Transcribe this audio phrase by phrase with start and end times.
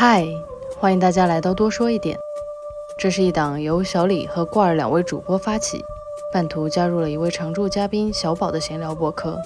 [0.00, 0.24] 嗨，
[0.78, 2.16] 欢迎大家来到多说一点。
[2.96, 5.84] 这是一档由小李和挂儿两位主播发起，
[6.32, 9.36] 半途加入了一位常驻嘉宾小宝的闲聊博客。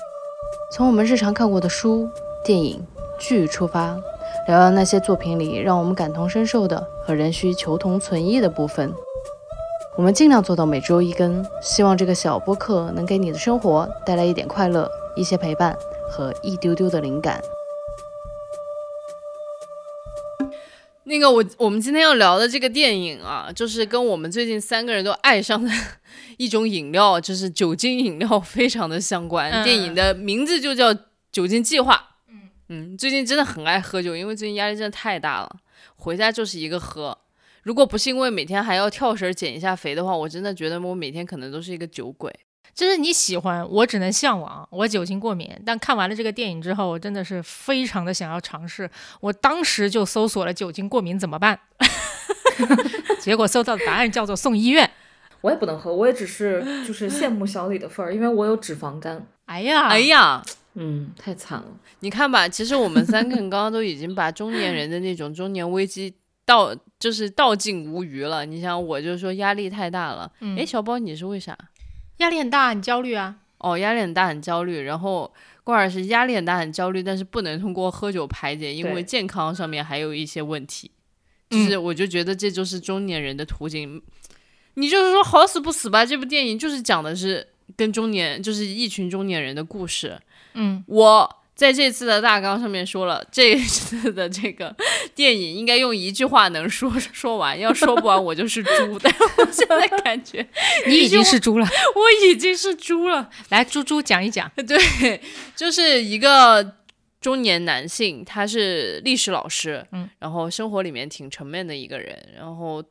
[0.70, 2.06] 从我们日常看过的书、
[2.44, 2.86] 电影、
[3.18, 3.98] 剧出发，
[4.46, 8.93] 聊聊那些作品里让我们感同身受的和仍需求同存异的部分。
[9.96, 15.75] 我们尽量做到每周一更，希望这个小播客能给你的生活带来一点快乐、一些陪伴
[16.11, 17.43] 和一丢丢的灵感。
[21.22, 25.70] 个我我们今天要聊的这个电影啊，就是跟我们最近三个人都爱上的
[26.36, 29.64] 一种饮料，就是酒精饮料，非常的相关。
[29.64, 30.92] 电影的名字就叫
[31.30, 31.95] 《酒精计划》。
[32.28, 35.56] 嗯嗯，最近真的很爱喝酒，因为最近压力真的太大了，
[35.96, 37.16] 回家就是一个喝。
[37.62, 42.32] 如果不是因为每天还要跳绳减一下肥的话，我真的觉得我每天可能都是一个酒鬼。
[42.75, 44.66] 就是你喜欢，我只能向往。
[44.71, 48.91] 我酒精过敏，但看完了这个电影之后，我真的是非常的想要尝试。
[49.21, 51.61] 我当时就搜索了酒精过敏怎么办，
[53.21, 54.91] 结果搜到的答案叫做送医院。
[55.43, 59.26] 我也不能喝，我也只是就是羡慕小李的份儿，因为我有脂肪肝。
[59.47, 60.43] 哎呀，哎呀，
[60.74, 61.66] 嗯，太惨了。
[62.01, 66.15] 你看吧，其实我们三个人刚刚都已经把中年人的那种中年危机
[66.47, 68.47] 倒就是倒尽无余了。
[68.47, 70.31] 你想，我就说压力太大了。
[70.56, 71.59] 哎，小宝，你是为啥？
[72.22, 73.37] 压力很大，很焦虑啊！
[73.59, 74.81] 哦，压力很大，很焦虑。
[74.81, 75.32] 然后
[75.62, 80.91] 罐儿是压力很大，很焦虑，但是不能通过喝酒排解，因为健康上面还有一些问题。
[81.50, 84.00] 就是我就觉得这就是中年人的途径。
[84.75, 86.06] 你就是说好死不死吧？
[86.06, 90.19] 这部电影就是讲的是跟中年，就是一群中年人的故事。
[90.54, 91.38] 嗯，我。
[91.62, 94.75] 在这次的大纲上面说了，这次的这个
[95.15, 98.99] 电影应该用一句话能说 说完，要说不完我就是猪。
[98.99, 100.44] 但我现在感觉
[100.88, 103.31] 你已经是猪了，我已经是猪了。
[103.50, 104.50] 来，猪猪讲一讲。
[104.66, 105.21] 对，
[105.54, 106.78] 就是一个
[107.21, 112.82] 中年男性，他是历史老师，嗯，然后生活里面挺沉闷的一个人，然后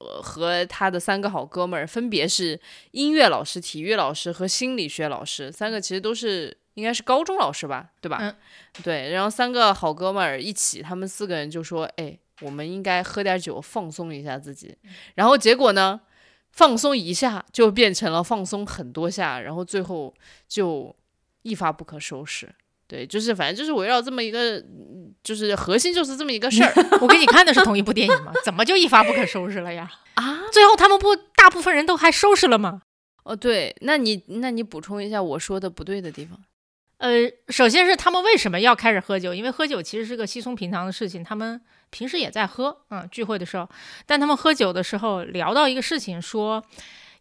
[0.00, 6.58] 呃和他的三个好哥们儿，分别是音乐老师、体育老师和心理学老师，三个其实都是。
[6.78, 8.18] 应该是高中老师吧，对吧？
[8.20, 8.34] 嗯，
[8.84, 9.10] 对。
[9.10, 14.72] 然后三个好哥们儿一起，他们四个人就说：“哎，我们应该喝点酒放松一下自己。”
[15.16, 16.00] 然后结果呢，
[16.52, 20.14] 放松一下就变成了放松很多下，然后最后
[20.46, 20.94] 就
[21.42, 22.48] 一发不可收拾。
[22.86, 24.64] 对，就是反正就是围绕这么一个，
[25.24, 26.72] 就是核心就是这么一个事儿。
[27.02, 28.32] 我跟你看的是同一部电影吗？
[28.44, 29.90] 怎么就一发不可收拾了呀？
[30.14, 30.44] 啊？
[30.52, 32.80] 最后他们不大部分人都还收拾了吗？
[33.24, 36.40] 哦，对，那你那你补充一下我说的不对的地方。
[36.98, 39.32] 呃，首先是他们为什么要开始喝酒？
[39.32, 41.60] 因为喝酒其实是个稀松平常的事情，他们
[41.90, 43.68] 平时也在喝，嗯，聚会的时候。
[44.04, 46.62] 但他们喝酒的时候聊到一个事情，说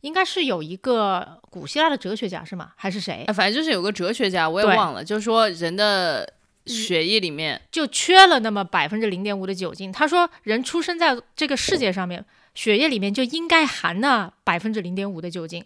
[0.02, 2.72] 应该是有一个古希腊的哲学家是吗？
[2.76, 3.24] 还是谁？
[3.36, 5.04] 反正就是有个哲学家，我也忘了。
[5.04, 6.28] 就是说人的
[6.66, 9.92] 血液里面就缺了那么百分之零点五的酒精。
[9.92, 15.64] 他说人出生在这个世界上面，血液里面就应该含那百分之零点五的酒精。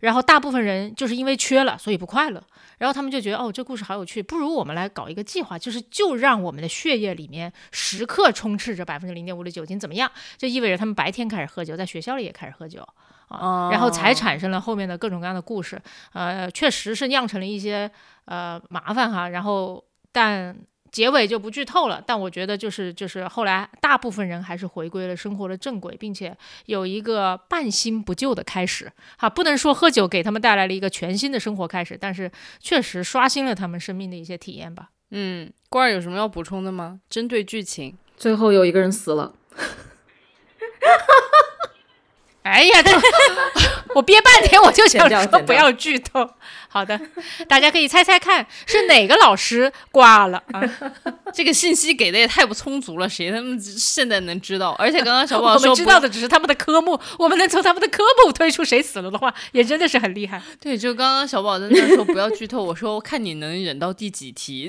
[0.00, 2.42] 然后大部分人就是因为缺了，所以不快乐。
[2.78, 10.10] 然后他们就觉得，哦，这故事好有趣，不如我们来搞一个计划，就是就让我们的血液里面时刻充斥着百分之零点五的酒精，怎么样？
[10.36, 12.86] 就意味着他们白天开始喝酒，在学校里也开始喝酒
[13.28, 15.80] 啊，然后才产生了后面的各种各样的故事。
[16.12, 17.90] 呃，确实是酿成了一些
[18.24, 19.28] 呃麻烦哈。
[19.28, 20.56] 然后但。
[20.90, 26.36] 结尾就不剧透了，但我觉得就是就是后来大部分人还是回归了生活的正轨，并且
[26.66, 28.90] 有一个半新不旧的开始。
[29.16, 34.90] 哈，不能说喝酒给他们带来了一个全新的生活开始，但是确实刷新了他们生命的一些体验吧。
[35.10, 37.00] 嗯，官儿有什么要补充的吗？
[37.08, 39.34] 针对剧情，最后有一个人死了。
[42.42, 42.78] 哎呀，
[43.94, 46.28] 我憋半天，我就想说不要剧透。
[46.72, 46.98] 好的，
[47.48, 50.62] 大家可以猜猜看是哪个老师挂了啊？
[51.34, 54.70] 这个信息给的也太不充足了，谁他们现在能知道？
[54.78, 60.40] 而且刚刚小宝说 知道的只是他们的科目，我们能从他们的科目推出谁死了的话，也真的是很厉害。
[60.60, 64.68] 对，就刚刚小宝在那说不要剧透，我说我看你能忍到第几题，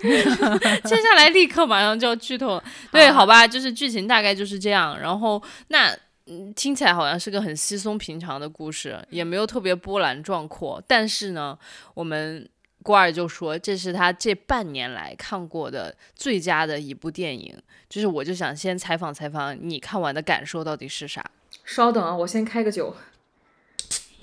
[0.00, 2.64] 接下来立刻马上就要剧透了。
[2.90, 4.98] 对，好吧，就是剧情大概就是这样。
[4.98, 5.94] 然后那。
[6.26, 10.82] 嗯，听起来好像是个很稀松平常的故事，也没有特别波澜壮阔。
[10.86, 11.58] 但是呢，
[11.94, 12.48] 我们
[12.82, 17.56] 郭二就说这是他这半年来看过的最佳的一部电影。
[17.88, 21.24] 就是我就想先采访采访你看完的感受到底是啥？
[21.64, 22.94] 稍等啊，我先开个酒。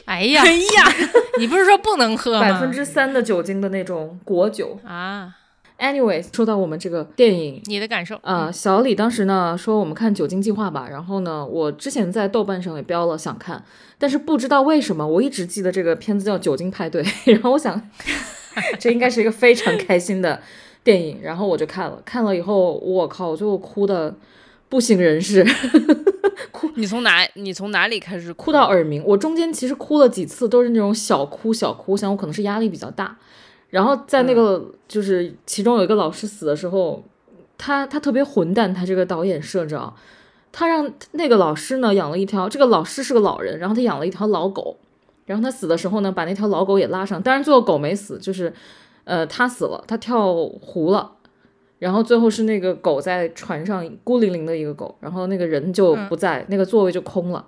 [0.06, 0.92] 哎呀哎呀，
[1.38, 2.42] 你不是说不能喝吗？
[2.42, 5.36] 百分之三的酒精的那种果酒啊。
[5.80, 8.52] Anyway，说到我们这个电影，你的感受啊？
[8.52, 13.64] 小李当时呢说我们看《酒精计划》吧，然后呢，我之前在豆瓣上也标了想看，
[13.98, 17.90] 但是不知道为什么我一直记得这个片子叫《酒精派对》， 然后我想
[18.78, 20.42] 这应该是一个非常开心的。
[20.82, 24.16] 电影，然后我就看了，看了以后，我靠，最后哭的
[24.70, 25.46] 不省人事，
[26.52, 29.04] 哭你从哪你从哪里开始哭到耳鸣。
[29.06, 33.18] 我中间其实哭了几次，都是那种小哭小哭，我想我可能是压力比较大。
[33.70, 37.04] 然后在那个就是其中有一个老师死的时候，
[37.58, 39.94] 他他特别混蛋，他这个导演设置啊，
[40.52, 44.78] 他让那个老师呢养了一条，这个老师是个老人，然后他养了一条老狗，
[45.26, 48.52] 然后他死的时候呢，把那条老狗也拉上，当然最后狗没死，就是
[49.04, 51.12] 呃他死了，他跳湖了，
[51.78, 57.46] 然后最后是那个狗在船上孤零零的一个狗，然后那个人就不在，那个座位就空了。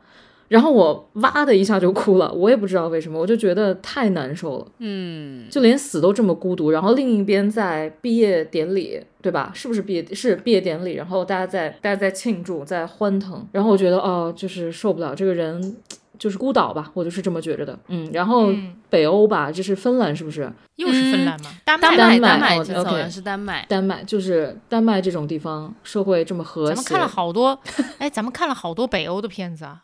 [0.52, 4.68] 然后我哇的一下就哭了，我也不知道为什么，我就觉得太难受了。
[4.80, 6.72] 嗯，就连死都这么孤独。
[6.72, 9.54] 然后另一边在毕业典礼，对吧？
[9.56, 10.06] 是不是毕业？
[10.14, 10.96] 是毕业典礼。
[10.96, 13.48] 然后大家在大家在庆祝，在欢腾。
[13.54, 15.78] 然后我觉得哦，就是受不了这个人，
[16.20, 17.80] 就是孤岛吧，我就是这么觉着的。
[17.88, 18.54] 嗯，然后
[18.90, 20.52] 北欧吧，这是芬兰，是不是？
[20.76, 21.50] 又是芬兰吗？
[21.64, 23.66] 丹麦，丹麦，丹麦，这好像是丹麦。
[23.70, 26.72] 丹麦就是丹麦这种地方，社会这么和谐。
[26.72, 27.58] 咱们看了好多，
[28.00, 29.84] 哎，咱们看了好多北欧的片子啊。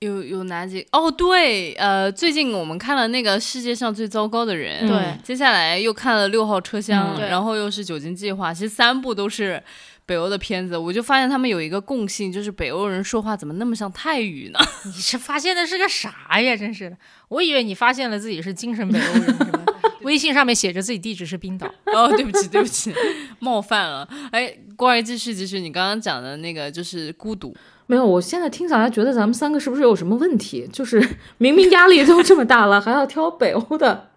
[0.00, 0.86] 有有哪几？
[0.92, 9.60] 哦，对，呃，最近我们看了那个世界上最糟糕的人，对，接下来又看了六号车厢，然后又是酒精计划，其实三部都是
[10.06, 14.58] 北欧的片子，我就发现他们有一个共性，就是北欧人说话怎么那么像泰语呢？
[14.86, 16.56] 你是发现的是个啥呀？
[16.56, 16.96] 真是的，
[17.28, 19.36] 我以为你发现了自己是精神北欧人，
[20.02, 21.66] 微信上面写着自己地址是冰岛。
[21.86, 22.94] 哦，对不起，对不起，
[23.40, 24.08] 冒犯了。
[24.30, 27.52] 哎，关于继续继续，你刚刚讲的那个就是孤独。
[27.90, 30.68] 没有，我现在听下来觉得咱们三个是不是有什么问题？
[30.70, 31.02] 就是
[31.38, 34.10] 明明压力都这么大了，还要挑北欧的，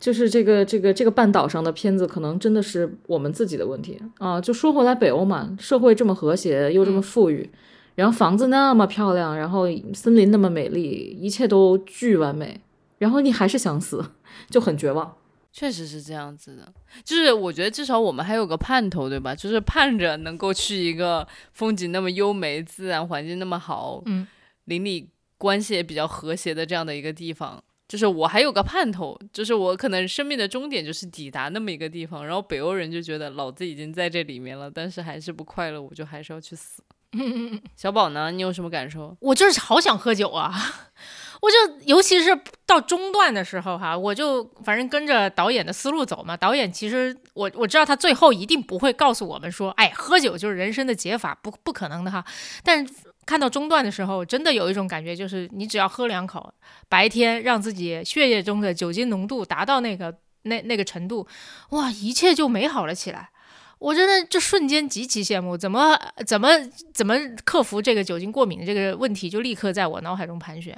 [0.00, 4.40] 就是这个这个这个半岛上的片子，可能真的是我们自己的问题啊。
[4.40, 7.48] 就说回来，北欧嘛，社会这么和谐，又这么富裕，
[7.94, 12.60] 然后房子那么漂亮，然后森林那么美丽，一切都巨完美，
[12.98, 14.04] 然后你还是想死，
[14.50, 15.14] 就很绝望。
[15.52, 16.72] 确实是这样子的，
[17.04, 19.34] 就是我觉得至少我们还有个盼头，对吧？
[19.34, 24.26] 就是盼着能够去一个风景那么优美、自然环境那么好、嗯，
[24.66, 27.62] 邻里关系也比较和谐的这样的一个地方。
[27.88, 32.24] 就是我还有个盼头，就是我可能生命的终点就是抵达那么一个地方。
[32.26, 36.82] 然后北欧人就觉得老子已经在这里面了，但是还是不快乐，我就还是要去死。
[37.76, 38.30] 小宝呢？
[38.30, 39.16] 你有什么感受？
[39.20, 40.52] 我就是好想喝酒啊！
[41.40, 46.36] 我就尤其是到中段的时候哈，我就反正跟着导演的思路走嘛。
[46.36, 52.24] 导演其实我我知道他最后一定不会告诉我们说，哎，喝酒就是人生的解法，不不可能的哈。
[52.64, 52.84] 但
[53.24, 56.52] 看到中段的时候，真的有一种感觉，就是你只要喝两口，
[56.88, 60.12] 白天让自己血液中的酒精浓度达到那个
[60.42, 61.26] 那那个程度，
[61.70, 63.30] 哇，一切就美好了起来。
[63.78, 65.96] 我真的就瞬间极其羡慕，怎么
[66.26, 66.48] 怎么
[66.92, 67.14] 怎么
[67.44, 70.76] 克服这个酒精过敏的这个问题，就立刻在我脑海中盘旋。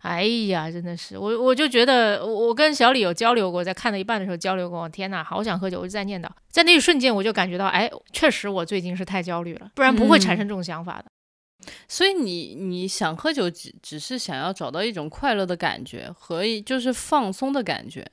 [0.00, 4.88] 哎呀，真的是我，我就觉得我跟小李有交流过，在看到一半的时候交流过。
[4.88, 5.78] 天哪，好想喝酒！
[5.80, 11.06] 我就在念叨，在那一瞬间我就感觉到，哎，确实我最近是太焦虑了，不然不会产生这种想法的。
[11.88, 18.06] 所以你你想喝酒，只只是想要找到一种快乐的感觉和就是放松的感觉。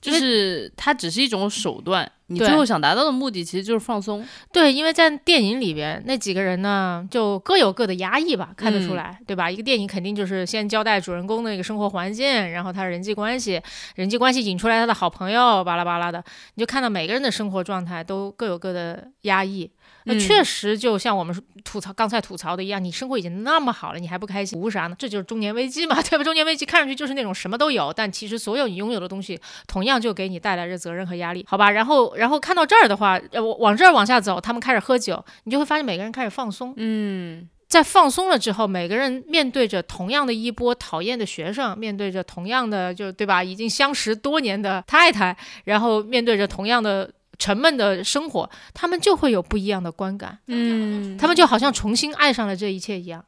[0.00, 4.26] 就是它只是一种手段，你最后想达到的目的其实就是放松。
[4.50, 9.50] 对，因为在电影里边那几个人呢，就各有各的压抑吧，看得出来，对吧？
[9.50, 13.60] 一个电影肯定就是先交代主人公的一个生活环境，然后他人际关系，
[13.94, 16.24] 人际关系引出来他的好朋友，巴拉巴拉的，
[16.54, 19.70] 你就看到每个人的生活状态都各有各的压抑。
[20.12, 21.34] 那确实就像我们
[21.64, 24.96] 吐槽刚才吐槽的一样，你生活已经那么好了，你还不开心，图啥呢？
[24.98, 26.24] 这就是中年危机嘛， 对吧？
[26.24, 31.70] 中年危机看上去就是那种什么都有，但其实所有你拥有的东西，同样就给你带来着责任和压力，好吧？
[31.70, 36.72] 然后，然后看到这儿的话，呃，往这儿往下走，他们开始喝酒，你就会发现每个人开始放松。
[36.76, 43.44] 嗯，在放松了之后，每个人面对着同样的一波讨厌的学生，面对着同样的就对吧？
[43.44, 47.10] 已经相识多年的太太，然后面对着同样的。
[47.40, 53.24] 沉闷的生活，他们就会有不一样的观感，嗯，他们就好像重新爱上了这一切一样，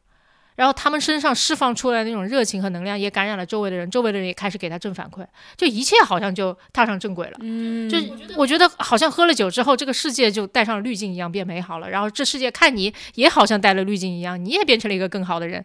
[0.54, 5.26] 然后他们身上释放出来那种热情和能量，也感染了周围的人，周围的人也开始给他正反馈，
[5.57, 7.99] 就一切好像就踏上正轨了，嗯，就
[8.37, 15.64] 我觉得好像喝了酒之后，这个世界就带上了滤镜一样变美好了，然后这世界看你也好像带了滤镜一样，你也变成了一个更好的人，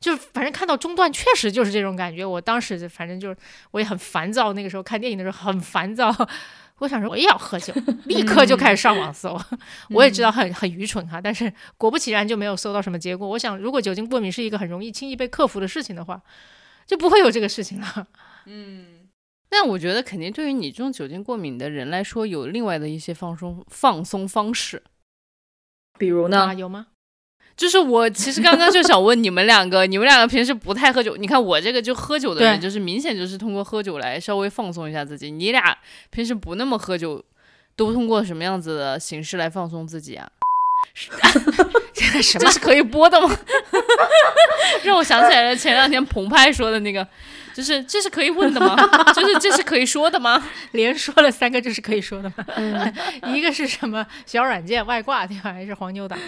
[0.00, 3.36] 就反正看到中段确实就是这种感觉，我当时反正就是
[3.72, 6.10] 我也很烦躁，那个时候看电影的时候很烦躁。
[6.80, 7.72] 我想说我也要喝酒，
[8.06, 9.40] 立刻就开始上网搜。
[9.90, 13.28] 我也知道很很愚蠢哈，但是果不其然就没有搜到什么结果。
[13.28, 16.20] 我想，如果酒精过敏是一个很容易轻易被克服的事情的话，
[16.86, 18.08] 就不会有这个事情了。
[18.46, 19.08] 嗯，
[19.50, 24.82] 那我觉得肯定对于你这种酒精过敏的人来说，有另外的一些放松放松方式，
[25.96, 26.52] 比如呢？
[26.54, 26.88] 有吗？
[27.56, 35.30] 就是我其实刚刚就想问你们两个，你们两个平时不太喝酒，你看我这个就喝酒的人，就是明显就是通过喝酒来稍微放松一下自己。
[35.30, 35.76] 你俩
[36.10, 37.24] 平时不那么喝酒，
[37.76, 40.28] 都通过什么样子的形式来放松自己啊？
[40.94, 41.10] 什
[42.38, 43.36] 这是可以播的吗？
[44.84, 47.06] 让我想起来了前两天澎湃说的那个，
[47.54, 48.76] 就是这是可以问的吗？
[49.14, 50.42] 就是这是可以说的吗？
[50.72, 52.44] 连说了三个，这是可以说的吗？
[53.32, 55.52] 一个是什么小软件外挂对吧？
[55.52, 56.18] 还是黄牛党？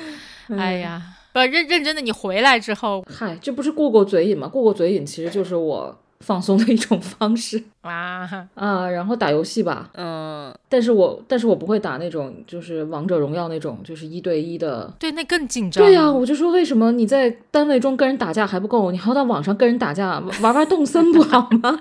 [0.57, 1.03] 哎呀，
[1.33, 4.47] 不认认真的，你回来之后嗨，这不是过过嘴瘾吗？
[4.47, 8.89] 过过嘴瘾其实就是我放松的一种方式 啊，啊。
[8.91, 14.93] 然后打游戏吧，嗯，但是我但是我不会打那种就是王者荣耀那种就是一对一的。
[14.99, 15.85] 对，那更紧张。
[15.85, 21.81] 对呀、我就说为什么你在单位中跟人打架还不够，你还要到网上跟人打架，玩玩动森不好吗？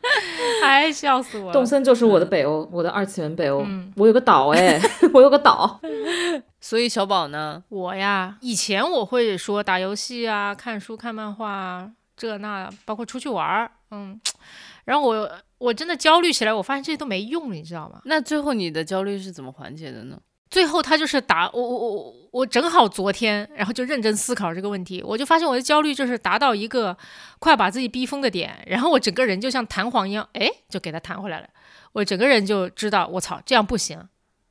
[0.62, 1.52] 哎，笑死我了。
[1.52, 3.62] 动森就是我的北欧，我的二次元北欧。
[3.66, 4.80] 嗯我有个岛哎，
[5.12, 5.80] 我有个岛。
[6.60, 7.62] 所以小宝呢？
[7.68, 14.20] 我呀，以前我会说打游戏啊、看书、看漫画啊，这那，包括出去玩儿，嗯。
[14.84, 18.00] 然后我我真的焦虑起来，我发现这些都没用，你知道吗？
[18.04, 20.18] 那最后你的焦虑是怎么缓解的呢？
[20.50, 26.96] 最后他就是打我我我我正好昨天，然后就认真思考这个问题，我就发现我的焦虑就是达到一个
[27.38, 31.48] 快把自己逼疯的点，然后我整个人就像弹簧一样，哎，就给它弹回来了。
[31.92, 34.02] 我整个人就知道，我操，这样不行，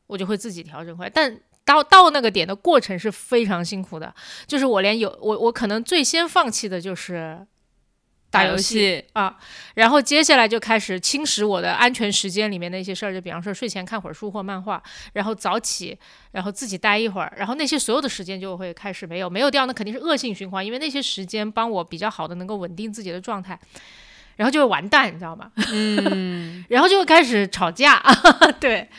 [0.05, 1.09] 我就会自己调整回来。
[1.11, 4.13] 但到到那个点的过程是非常辛苦的，
[4.45, 7.43] 就是我连有我我可能最先放弃的就是
[8.29, 9.37] 打游戏戏，啊，
[9.75, 14.81] 然后接下来就开始侵蚀我的安全时间里面的一些事儿，就比方说睡前看会儿书或漫画，
[15.13, 15.97] 然后早起，
[16.31, 23.57] 然后自己待一会儿，然后那些所有的时间就会开始没有没有掉，那肯定是恶性循环，因为那些时间帮我比较好的能够稳定自己的状态，
[24.35, 25.49] 然后就会完蛋，你知道吗？
[25.71, 28.03] 嗯，然后就会开始吵架，
[28.59, 28.89] 对，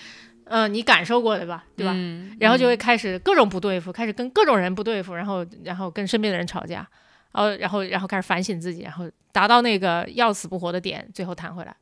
[0.45, 1.93] 嗯、你感受过的吧，对吧？
[1.95, 6.89] 嗯然后就会开始各种不对付，开始跟各种人不对付，然后然后跟身边的人吵架，
[7.33, 11.77] 然后然后然后开始反省自己，然后达到那个要死不活的点，最后弹回来，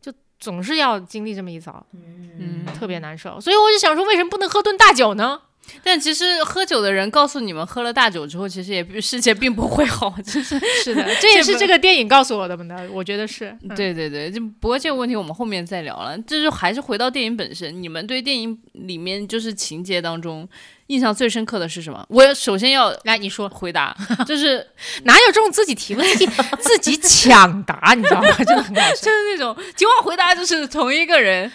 [0.00, 3.40] 就总是要经历这么一遭，嗯，特别难受。
[3.40, 5.40] 所以我就想说，为什么不能喝顿大酒呢？
[5.82, 13.56] 但其实喝酒的人告诉你们，喝了大酒之后，其实也世界并不会好，就是 是的， 这也是这个电影告诉我的呢，我觉得是。
[13.62, 16.16] 嗯，对对对，就不过这个问题我们后面再聊了。
[16.26, 20.48] 这就还是回到电影本身，你们对电影里面就是情节当中
[20.88, 22.04] 印象最深刻的是什么？
[22.08, 24.66] 我首先要来你说，回答， 就是
[25.04, 26.26] 哪有这种自己提问、自己
[26.60, 28.28] 自己抢答，你知道吗？
[28.38, 28.74] 真的很。
[28.74, 31.50] 就是那种结果回答就是同一个人。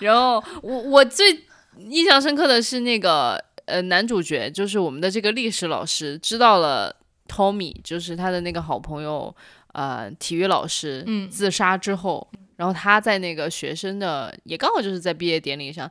[0.00, 1.44] 然后我我最
[1.88, 6.94] 印象深刻的是那个呃男主角，就是我们的这个历史老师，知道了
[7.28, 9.34] Tommy 就是他的那个好朋友
[9.72, 15.90] 呃体育老师嗯自杀之后，然后他在那个学生的也刚好就是在毕业典礼上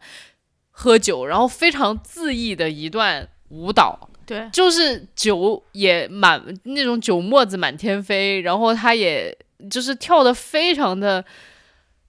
[0.71, 4.09] 喝酒，然后非常恣意的一段舞蹈。
[4.25, 9.35] 对，就是酒也满那种酒沫子满天飞，然后他也
[9.71, 11.25] 就是跳的非常的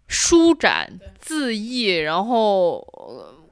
[0.07, 2.87] 舒展恣意，然后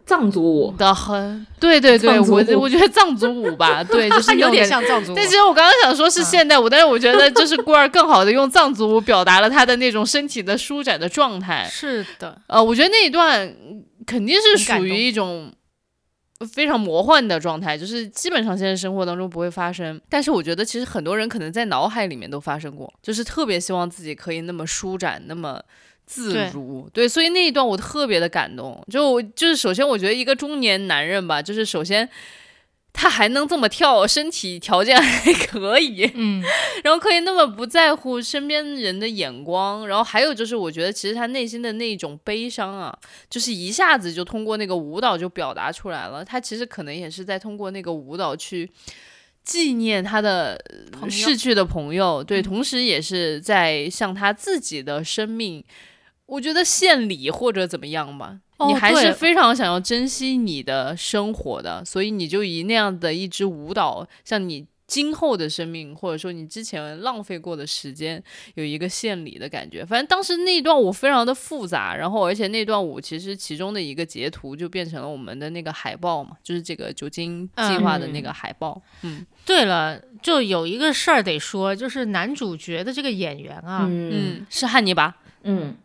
[0.08, 5.14] 藏族舞，的很对对对，我我觉得藏族舞吧， 对，就是有点像藏族舞。
[5.16, 11.68] 但其实我刚刚想说是嗯现代舞，但是我觉得就是孤儿更好的用藏族舞表达了他的那种身体的舒展的状态。
[11.70, 15.52] 是的，呃，我觉得那一段嗯肯定是属于一种
[16.54, 20.00] 非常魔幻的状态，就是基本上现实生活当中不会发生。
[20.08, 25.60] 但是我觉得其实很多人可能在脑海里面都发生过，就是特别希望自己可以那么舒展，那么。
[26.08, 28.82] 自如对，所以那一段我特别的感动。
[28.90, 32.08] 就我就是首先，我觉得一个中年男人吧，就是首先
[32.92, 36.42] 他还能这么跳，身体条件还可以，嗯，
[36.82, 42.98] 然后可以那么不在乎身边人的眼光，然后还有就是，我觉得其实他内心的那种悲伤啊，
[43.28, 46.24] 就是一下子就通过那个舞蹈就表达出来了。
[46.24, 48.68] 他其实可能也是在通过那个舞蹈去
[49.44, 50.60] 纪念他的
[51.08, 55.64] 逝去的朋友，对，嗯同时也是在向他自己的生命，
[56.28, 58.38] 我觉得献礼或者怎么样吧。
[58.58, 68.20] 哦你还是非常想要珍惜你的生活的，所以你就以那样的一支舞蹈，像你今后的生命，或者说你之前浪费过的时间，
[68.56, 69.84] 有一个献礼的感觉。
[69.84, 78.82] 反正当时那段舞非常的复杂，然后而且那段舞其实其中的一个截图就变成了我们的那个海报嘛，就是这个酒精计划的那个海报。
[79.02, 85.14] 嗯对了，就有一个事儿得说，就是男主角的这个演员啊，嗯嗯，是汉尼拔。
[85.44, 85.76] 嗯，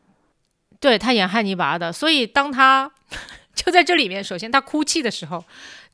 [0.84, 2.92] 对他演汉尼拔的，所以当他
[3.56, 5.42] 就在这里面，首先他哭泣的时候，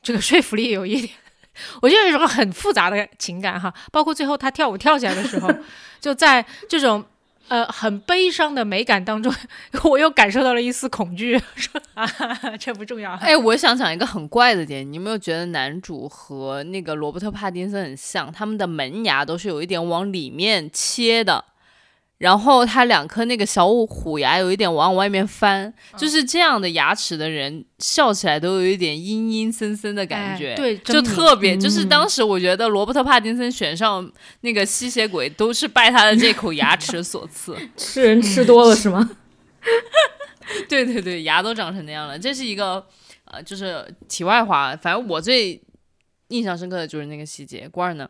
[0.02, 1.14] 这个说服力有一点，
[1.80, 5.48] 我觉得有一种很复杂的情感哈，包括最后他跳舞跳起来的时候，
[6.02, 7.04] 就在这种。
[7.48, 9.34] 呃，很悲伤的美感当中，
[9.82, 11.36] 我又感受到了一丝恐惧。
[11.56, 12.06] 说啊，
[12.60, 13.10] 这不重要。
[13.14, 18.30] 哎，我想讲一个很怪的点，你有没有觉得男主和那个罗伯特·帕丁森很像？
[18.30, 21.44] 他们的门牙都是有一点往里面切的，
[22.20, 34.06] 然后他两颗那个小虎牙有一点往外面翻，就是这样的牙齿的人笑起来都有一点阴阴森森的感觉，哎对就特别，就是嗯当时我觉得罗伯特·帕丁森选上
[34.42, 37.56] 那个吸血鬼都是拜他的这口牙齿所赐。
[37.74, 39.10] 吃人吃多了是吗？
[40.68, 42.84] 对对对，牙都长成那样了，这是一个
[43.24, 44.76] 呃，就是题外话。
[44.76, 45.58] 反正我最
[46.28, 47.66] 印象深刻的就是那个细节。
[47.70, 48.06] 官儿呢？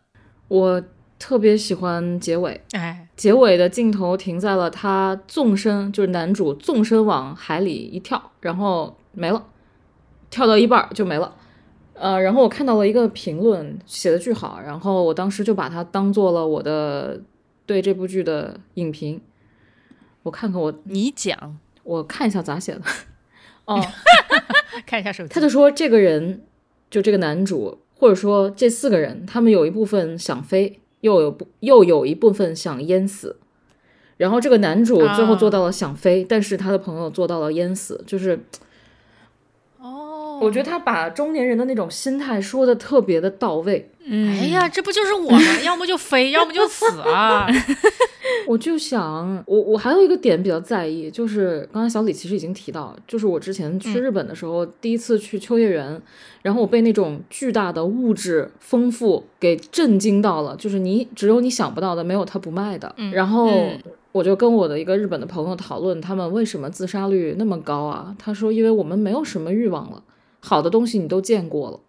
[0.49, 0.83] 我
[1.21, 9.47] 特别喜欢结尾，哎，结尾的镜头停在了他纵身，就是男主纵身往海里一跳，然后没了，
[10.31, 11.37] 跳到一半就没了。
[11.93, 17.21] 呃，然后我看到了一个评论写的巨好，然后我当时就把它当做了我的
[17.67, 19.21] 对这部剧的影评。
[20.23, 22.81] 我看看我你讲，我看一下咋写的。
[23.67, 23.79] 哦
[24.87, 26.43] 看一下手机，他就说这个人，
[26.91, 33.37] 就这个男主，或者说这四个人，他们有一部分想飞，又有不又有一部分想淹死。
[34.16, 38.40] 然后这个男主最后做到了想飞，但是他的朋友做到了淹死，就是哦，
[40.40, 43.90] 我觉得他把中年人的那种心态说的特别的到位。
[44.04, 45.38] 嗯哎呀，这不就是我吗？
[45.64, 47.47] 要么就飞，要么就死啊！
[48.49, 56.00] 我就想，我我还有一个点比较在意，就是刚才小李其实已经提到，就是我之前去嗯日本的时候，第一次去秋叶原，
[56.42, 62.92] 然后我被那种巨大的物质丰富给震惊到了，就是你只有你想不到的，没有他不卖的。
[62.97, 63.78] 嗯然后嗯
[64.12, 68.12] 我就跟我的一个日本的朋友讨论，他们为什么自杀率那么高啊？
[68.18, 70.02] 他说，因为我们没有什么欲望了，
[70.40, 71.80] 好的东西你都见过了。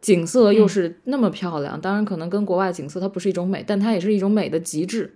[0.00, 5.14] 景色又嗯是那么漂亮，当然可能跟国外景色它不是一种美，但它也是一种美的极致。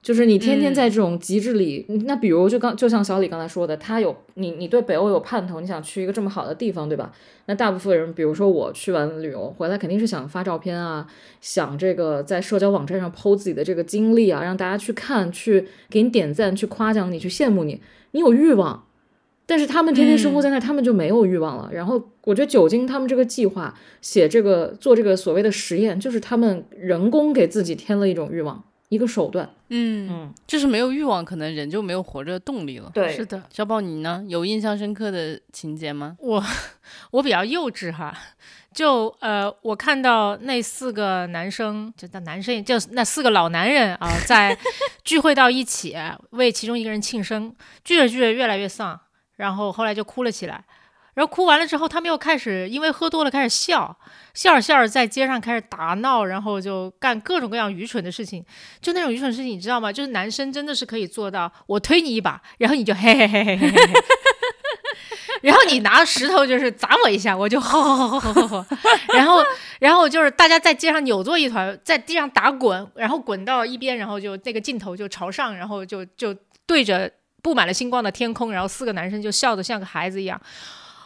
[0.00, 7.12] 就是你天天嗯在这种极致里，那比如就刚就像小李刚才说的，他有你你对北欧有盼头，你想去一个这么好的地方，对吧？
[7.46, 11.06] 那大部分人，比如说我去完旅游回来，肯定是想发照片啊，
[11.40, 17.80] 想这个在社交网站上 PO 自己的这个经历啊，让大家去看，去给你点赞，去夸奖你，去羡慕你，
[18.12, 18.84] 你有欲望。
[19.50, 21.70] 但是他们天天生活在那儿，他们就没有欲望了。
[21.72, 29.48] 然后我觉得酒精他们这个计划写这个做这个所谓的实验，就是他们人工给自己添了一种欲望，一个手段。
[29.70, 32.90] 嗯，嗯，就是没有欲望，可能人就没有活着的动力了。
[32.92, 34.22] 对是的，小宝，你呢？
[34.28, 36.14] 有印象深刻的情节吗？
[36.20, 36.44] 我
[37.12, 38.14] 我比较幼稚哈，
[38.74, 44.56] 就呃，我看到那四个男生，就那男生，就是那四个老男人啊，在
[45.04, 45.96] 聚会到一起，
[46.30, 48.98] 为其中一个人庆生，聚着聚着越来越丧，
[49.38, 50.62] 然后后来就哭了起来。
[51.14, 53.98] 然后哭完了之后，他们又开始因为喝多了开始笑，
[54.34, 58.44] 笑着笑着在街上开始打闹，然后就干各种各样愚蠢的事情。
[58.80, 59.92] 就那种愚蠢的事情，你知道吗？
[59.92, 63.92] 就是男生真的是可以做到，我推你一把，然后你就嘿嘿嘿嘿嘿嘿。
[65.42, 68.66] 然后你拿石头就是砸我一下，我就吼吼吼吼吼吼，
[69.12, 69.42] 然后
[69.80, 76.34] 然后就是大家在街上扭作一团，在地上打滚，然后滚到一边，然后就那个镜头就朝上，然后就就
[76.66, 77.10] 对着
[77.42, 80.40] 布满了星光的天空，然后四个男生就笑得像个孩子一样。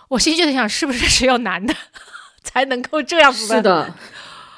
[0.09, 1.75] 我心就在想，是不是只有男的
[2.45, 3.95] 才能够这样子是的，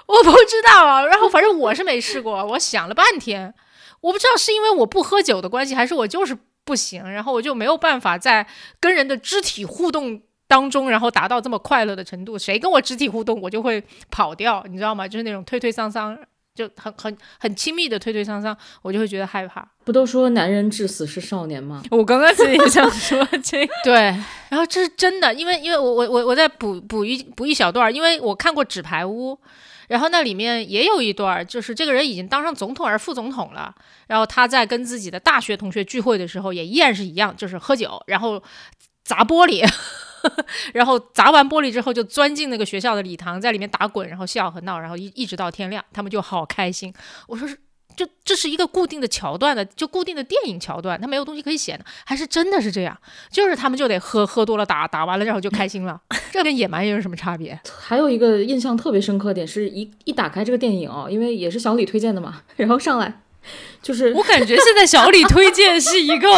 [0.07, 3.55] 我不知道啊，然后反正我是没试过，我想了半天，
[4.01, 8.47] 我不知道是因为我不喝酒的关系，还是我就是不行，然后我就没有办法在
[8.81, 12.37] 跟人的肢体互动当中，然后达到这么快乐的程度。
[12.37, 15.07] 谁跟我肢体互动，我就会跑掉，你知道吗？
[15.07, 16.19] 就是那种推推搡搡，
[16.55, 19.67] 就很很很亲密的推推搡搡，我就会觉得害怕。
[19.85, 21.83] 不都说男人至死是少年吗？
[21.91, 23.95] 我刚刚其实也想说这个， 对，
[24.49, 29.35] 然后这是真的，因为因为我我我我在补补一补一小段，因为我看过《纸牌屋》，
[29.89, 33.75] 然后那里面也有一段，就是这个人已经当上总统而副总统了，
[34.07, 38.41] 然后他在跟自己的大学同学聚会的时候，也依然是一样，就是喝酒，然后
[39.03, 39.69] 砸玻璃。
[40.73, 46.93] 然后砸完玻璃之后，就钻进那个学校的礼堂，在里面打滚，然后笑和闹，然后一一直到天亮，他们就好开心。
[47.27, 47.57] 我说是，
[47.97, 52.97] 就这是一个固定的桥段的，就固定的电影桥段，他没有东西可以写的，还是真的是这样？
[53.31, 56.01] 就是他们就得喝喝多了打打完了，然后就开心了，
[56.33, 57.59] 这跟野蛮人有什么差别？
[57.79, 63.21] 还有一个印象特别深刻点是一一打开这个电影哦，因为也是小李推荐的嘛，然后上来
[63.83, 66.29] 就是我感觉现在小李推荐是一个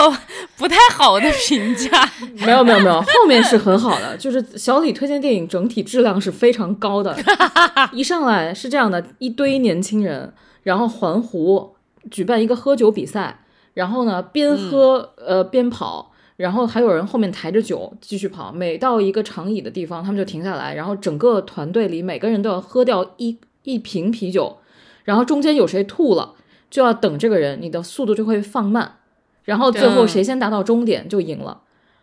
[0.57, 2.11] 不太好的评价。
[2.45, 7.17] 没有没有没有，后面是很好的，就是小李推荐电影整体质量是非常高的。
[7.93, 10.33] 一上来是这样的，一堆年轻人，
[10.65, 11.77] 然后环湖
[12.11, 18.53] 举办一个喝酒比赛，然后呢边喝、呃边跑，然后还有人后面抬着酒继续跑。
[18.53, 24.59] 每到一个长椅的地方，他们就停下来，然后整个团队里每个人都要喝掉一一瓶啤酒，
[25.05, 26.35] 然后中间有谁吐了，
[26.71, 28.97] 就要等这个人，你的速度就会放慢，
[29.45, 31.63] 然后最后嗯谁先达到终点就赢了。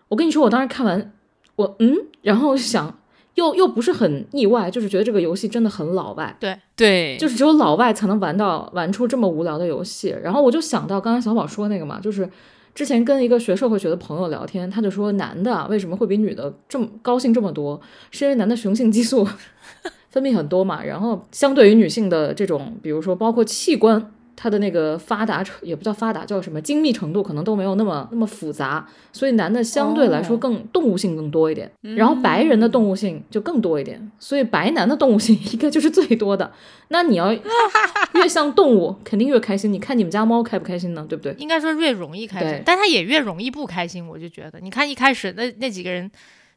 [0.09, 1.11] 我跟你说，我当时看完，
[1.55, 2.99] 我嗯，然后想
[3.35, 10.15] 又又不是很意外，就是觉得这个游戏真的很老外，对对，就是只有老外才能玩到玩出这么无聊的游戏。
[10.21, 12.29] 然后我就想到刚刚小宝说那个嘛，就是
[12.75, 19.27] 之前跟一个学社会学的朋友聊天，他就说男的啊为什么会比女的这么高兴这么多，是因为男的雄性激素
[20.11, 24.12] 分泌很多嘛，然后相对于女性的这种，比如说包括器官。
[24.35, 36.51] 它的那个发达程也不叫发达，叫什么精密程度，可能都没有那么那么复杂，所以男的相对来说哦更、动物性更多一点，然后白人的动物性就更多一点，所以白男的动物性 应该就是最多的。
[36.89, 37.33] 那你要
[38.13, 39.71] 越像动物，肯定越开心。
[39.71, 41.05] 你看你们家猫开不开心呢？
[41.07, 41.33] 对不对？
[41.37, 44.07] 应该说越容易开心，但它也越容易不开心。
[44.07, 46.09] 我就觉得，你看一开始那那几个人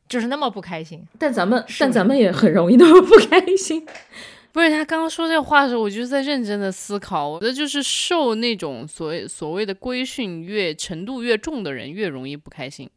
[0.08, 3.86] 就是那么不开心，但咱们是但咱们也很容易那么不开心。
[4.56, 7.28] 不是他刚刚说这话的时候，我就在认真的思考。
[7.28, 12.88] 我觉得就是受那种所谓所谓的规训越程度越重的人越容易不开心，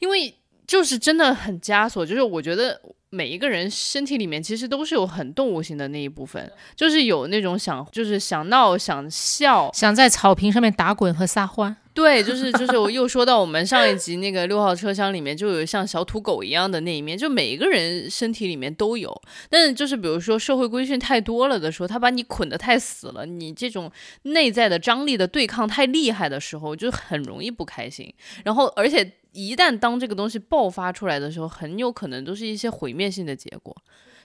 [0.00, 0.34] 因为
[0.66, 2.04] 就是真的很枷锁。
[2.04, 2.78] 就是我觉得
[3.10, 11.76] 每一个人身体里面其实都是有很动物性的那一部分，就是有那种想就是想闹想笑，想在草坪上面打滚和撒欢。
[11.94, 19.22] 对，就是 就是，我又说到我们上一集那个六号车厢里面就有像小土狗一样的那一面，就每一个人身体里面都有。
[19.48, 23.90] 但是就是比如说社会规训太多了的时候，他把你捆得太死了，你这种
[24.24, 28.12] 内在的张力的对抗太厉害的时候，就很容易不开心。
[28.44, 33.76] 然后而且一旦当这个东西爆发出来的时候，很有可能都是一些毁灭性的结果，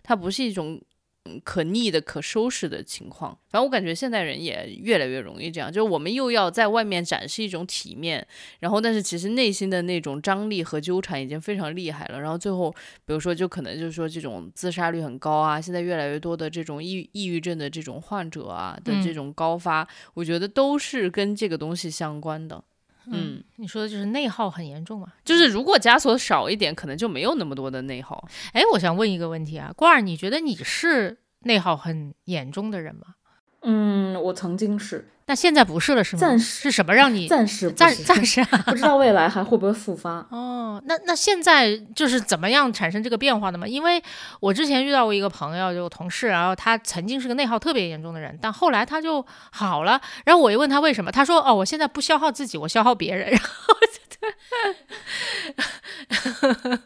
[0.01, 0.81] 它不是一种。
[1.23, 8.27] 嗯可逆的、可收拾的情况，反正我感觉现代人也越来越容易这样，就是我们又要在外面展示一种体面，
[8.59, 12.71] 然后但是其实内心的那种张力和纠缠已经非常厉害了，然后最后
[13.05, 22.63] 比如说就可能就是说这种自杀率很高啊，现在越来越多的这种抑抑郁症的这种患者啊的这嗯种高发，我觉得都是跟这个东西相关的。
[23.07, 25.07] 嗯，你说的就是内耗很严重嘛？
[25.25, 28.27] 就是如果枷锁少一点，可能就没有那么多的内耗。
[28.53, 33.15] 哎，我想问一个问题啊，罐儿，你觉得你是内耗很严重的人吗？
[33.63, 36.19] 嗯，我曾经是，但现在不是了是吗？
[36.19, 38.47] 暂时是什么让你暂时暂是暂时啊？
[38.65, 40.25] 不知道未来还会不会复发。
[40.31, 43.67] 哦，那那现在就是怎么样产生这个变化的吗？
[43.67, 44.01] 因为
[44.39, 50.01] 我之前遇到过一个朋友，就同事，然后他曾经是个内耗特别严重的人，但后来他就好了。
[50.25, 53.29] 然后我一问他为什么，他说：“哦，我现在不消耗自己，我消耗别人。
[53.31, 53.75] ”然后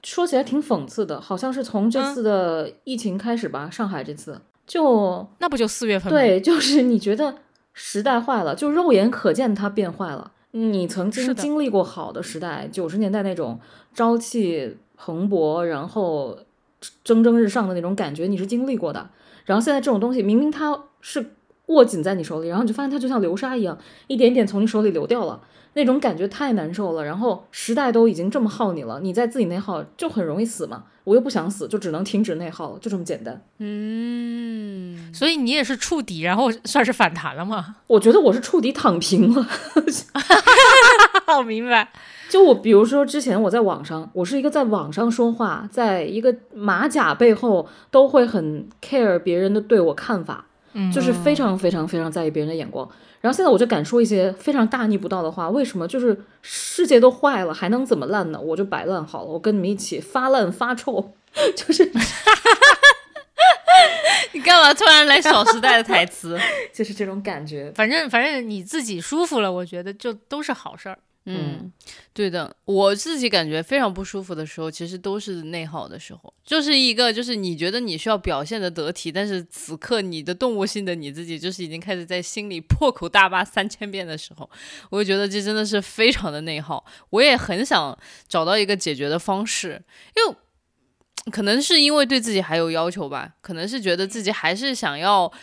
[0.04, 6.20] 说起来挺讽刺的，好像是从这嗯次的疫情开始吧，上海这次就那不就四月份吗？
[6.20, 7.36] 对，就是你觉得
[7.74, 10.32] 时代坏了，就肉眼可见它变坏了。
[10.52, 13.60] 你曾经经历过好的时代，九十年代那种
[13.94, 16.40] 朝气蓬勃，然后
[17.04, 19.10] 蒸蒸日上的那种感觉，你是经历过的。
[19.44, 21.34] 然后现在这种东西，明明它是
[21.68, 25.42] 握紧在你手里，然后你就发现它就像流沙一样，一点一点从你手里流掉了，
[25.76, 27.06] 那种感觉太难受了。
[27.06, 30.86] 然后时代都已经这么耗你了，你在自己内耗就很容易死嘛。
[31.04, 33.40] 我又不想死，就只能停止内耗了，就这么简单。
[33.60, 37.76] 嗯，所以你也是触底，然后算是反弹了嘛？
[37.86, 39.48] 我觉得我是触底躺平了。
[41.38, 41.88] 我 明白。
[42.28, 52.90] 就我，比如说之前我在网上，我是一个在网上说话，在一个马甲背后都会很 care 别人的对我看法，嗯，就是非常非常非常在意别人的眼光。
[53.26, 55.88] 然后现在我就敢说一些非常大逆不道的话，为什么？
[55.88, 58.40] 就是世界都坏了，还能怎么烂呢？
[58.40, 61.16] 我就摆烂好了，我跟你们一起发烂发臭，
[61.58, 61.90] 就是
[64.34, 66.40] 你干嘛突然来《小时代》的台词？
[66.72, 67.72] 就是这种感觉。
[67.74, 71.00] 反正反正你自己舒服了，我觉得就都是好事儿。
[71.28, 71.74] 嗯，
[72.14, 84.48] 对的，我自己感觉非常不舒服的时候，其实都是内耗的时候，就是一个就是你觉得你需要表现的得体，但是此刻你的动物性的你自己就是已经开始在心里破口大骂三千遍的时候，
[84.92, 86.86] 我就觉得这真的是非常的内耗。
[87.10, 89.84] 我也很想找到一个解决的方式，
[90.16, 90.38] 因为
[91.32, 95.34] 可能是因为对自己还有要求吧，可能是觉得自己还是想要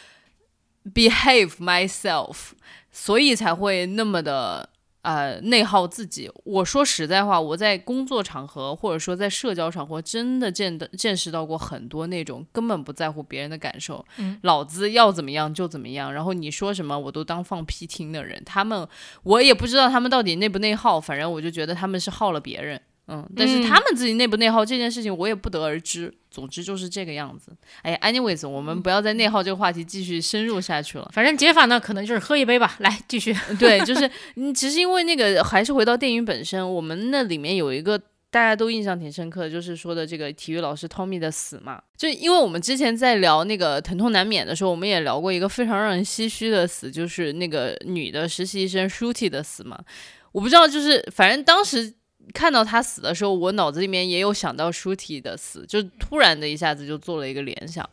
[0.94, 2.50] behave myself，
[2.92, 4.68] 所以才会那么的。
[5.02, 6.30] 呃，内耗自己。
[6.44, 18.40] 我说实在话，我在工作场合或者说在社交场合，真的见的见识到过很多那种根本不在乎别人的感受，嗯老子要怎么样就怎么样，然后你说什么我都当放屁听的人。
[18.44, 18.86] 他们
[19.24, 22.80] 我也不知道他们到底内不内耗，反正我就觉得他们是耗了别人。
[23.08, 26.12] 嗯，但是嗯他们自己内不内耗这件事情，我也不得而知。
[26.30, 27.52] 总之就是这个样子。
[27.82, 31.10] 哎呀，anyways，我们不要在内耗这个话题继续深入下去了。
[31.12, 32.76] 反正解法呢，可能就是喝一杯吧。
[32.80, 33.36] 来，继续。
[33.58, 37.98] 对，就是嗯，其实因为那个还是回到电影本身，我们那里面有一个
[38.30, 41.82] 大家都印象挺深刻的，就是说的这个体育老师 Tommy 的死嘛。
[41.98, 49.78] 就因为我们之前在聊那个疼痛难免的时候，我们也聊过一个非常让人唏嘘的死，就是那个女的实习医生 Shruti 的死嘛。
[50.30, 51.92] 我不知道，就是反正当时。
[52.32, 57.88] 看到他死的时候，我脑子里面也有想到舒体的死，就突然的一下子就做了一个联想。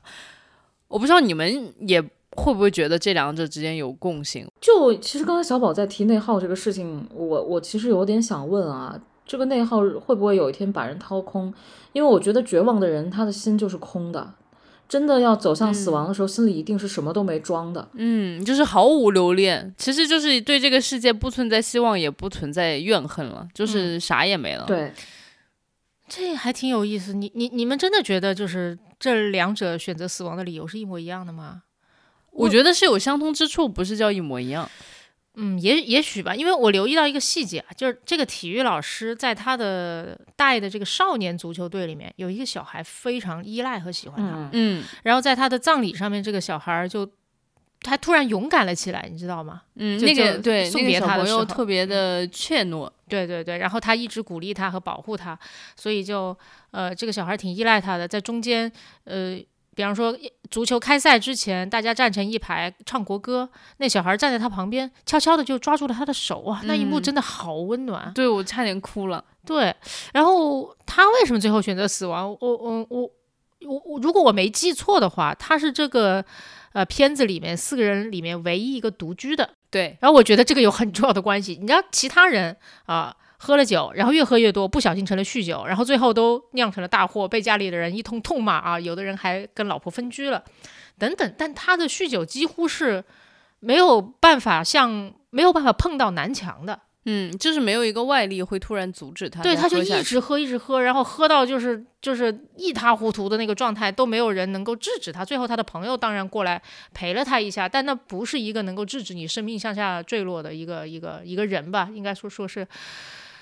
[0.87, 4.47] 我不知道你们也会不会觉得这两者之间有共性？
[4.59, 11.53] 就其实刚才小宝在提内耗这个事情，我我其实有点想问啊，这个内耗会不会有一天把人掏空？
[11.93, 14.33] 因为我觉得绝望的人他的心就是空的，
[14.89, 17.87] 真的要走向死亡的时候，心里一定是什么都没装的。
[17.93, 24.65] 嗯，就是毫无留恋，其实就是对这个世界不存在希望，也不存在怨恨了，就是啥也没了。
[24.65, 24.91] 对，
[26.09, 27.13] 这还挺有意思。
[27.13, 31.61] 你你你们真的觉得就是这两者选择死亡的理由是一模一样的吗？
[32.31, 34.69] 我觉得是有相通之处，不是叫一模一样。
[35.35, 47.09] 嗯，也也许吧，因为我留意到一个细节啊，就是这个体育老师在他的带的这个少年足球队里面，有一个小孩非常依赖和喜欢他，嗯，嗯然后在他的葬礼上面，这个小孩就
[47.81, 49.61] 他突然勇敢了起来，你知道吗？
[49.75, 52.91] 嗯，那个对那个送别小朋友他的时候特别的怯懦。
[53.07, 55.39] 对对对，然后他一直鼓励他和保护他，
[55.75, 56.37] 所以就
[56.71, 58.69] 呃，这个小孩挺依赖他的，在中间
[59.05, 59.39] 呃。
[59.79, 60.13] 比方说，
[60.51, 68.11] 足球开赛之前，大家站成一排唱国歌，那小孩站在他旁边，悄悄的就抓住了他的手啊，那一幕嗯真的好温暖。
[68.13, 69.23] 对我差点哭了。
[69.45, 69.73] 对，
[70.11, 72.29] 然后他为什么最后选择死亡？
[72.29, 73.09] 我我我
[73.61, 76.25] 我我，如果我没记错的话，他是这个
[76.73, 79.49] 呃片子里面四个人里面唯一一个独居的。
[79.71, 81.57] 对，然后我觉得这个有很重要的关系。
[81.57, 90.43] 你知道，其他人啊、喝了酒，然后越喝越多，不小心成了酗酒，然后最后都酿成了大祸，被家里的人一通痛骂啊，有的人还跟老婆分居了，
[90.97, 91.33] 等等。
[91.37, 93.03] 但他的酗酒几乎是
[93.61, 96.81] 没有办法像没有办法碰到南墙的。
[97.05, 105.23] 嗯，就是没有一个外力会突然阻止他对，他就一直喝，一直喝，然后喝到就是就是一塌糊涂的那个状态，都没有人能够制止他。
[105.23, 106.61] 最后他的朋友当然过来
[106.93, 111.89] 陪了他一下，但那不是一个能够制止你生命向下坠落的一个一个一个人吧？
[111.93, 112.67] 应该说说是，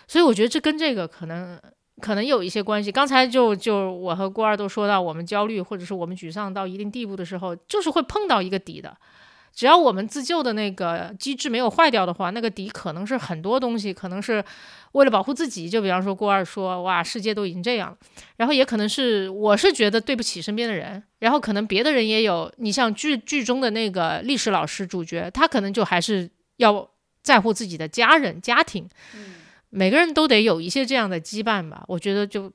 [0.07, 1.59] 所以我觉得这跟这个可能。
[1.99, 2.91] 可能有一些关系。
[2.91, 8.95] 刚才就就我和郭二都说到，我们焦虑或者是我们沮丧到一定地步的时候，就是会碰到一个底的。
[9.51, 14.45] 只要我们自救的那个机制没有坏掉的话，那个底可能是很多东西，可能是
[14.91, 17.97] 为了保护自己，就比方说郭二说，哇，世界都已经这样了，
[18.35, 26.87] 然后也可能是我是觉得对不起身边的人，然后可能别的人也有，你像剧剧中的那个历史老师主角，他可能就还是要
[27.23, 28.87] 在乎自己的家人家庭，
[29.77, 32.51] 每个人都得有一些这样的羁绊吧，我觉得就。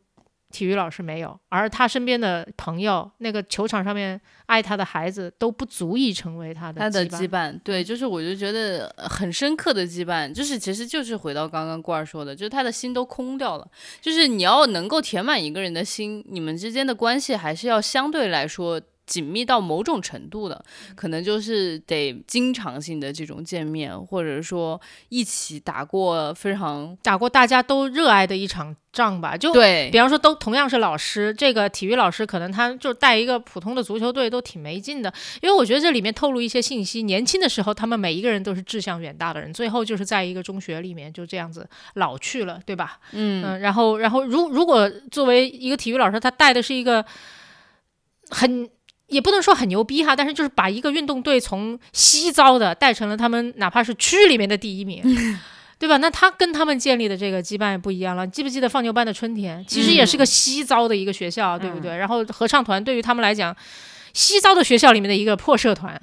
[0.53, 13.67] 体育老师没有，而他身边的朋友，那个球场上面爱他的孩子都不足以成为他的他的羁羁绊，对，就是我就觉得呃很深刻的羁绊，就是其实就是回到刚刚郭儿说的，就是他的心都空掉了。
[14.03, 29.37] 就是你要能够填满一个人的心，你们之间的关系还是要相对来说紧密到某种程度的，可能就是得经常性的这种见面，或者说一起打过非常打过大家都热爱的一场仗吧。
[29.37, 35.13] 就对比方说，都同样是老师，这个体育老师可能他就带一个普通的足球队都挺没劲的，
[35.43, 37.03] 因为我觉得这里面透露一些信息。
[37.03, 43.01] 年轻的时候，他们每一个人都是志向远大的人，最后就是在一个中学里面就这样子老去了，对吧？
[43.11, 47.05] 嗯嗯，然后，然后如如果作为一个体育老师，他带的是一个
[48.31, 48.71] 很。
[49.13, 55.03] 也不能说很牛逼哈，但是就是把一个运动队从西糟的带成了他们哪怕是区里面的第一名，
[55.79, 55.99] 对吧？
[55.99, 58.27] 那他跟他们建立的这个羁绊也不一样了。
[58.27, 59.65] 记不记得放牛班的春天？
[59.69, 61.97] 其实也是个西糟的一个学校，对不对？
[61.97, 63.55] 然后合唱团对于他们来讲，
[64.15, 66.01] 西糟的学校里面的一个破社团，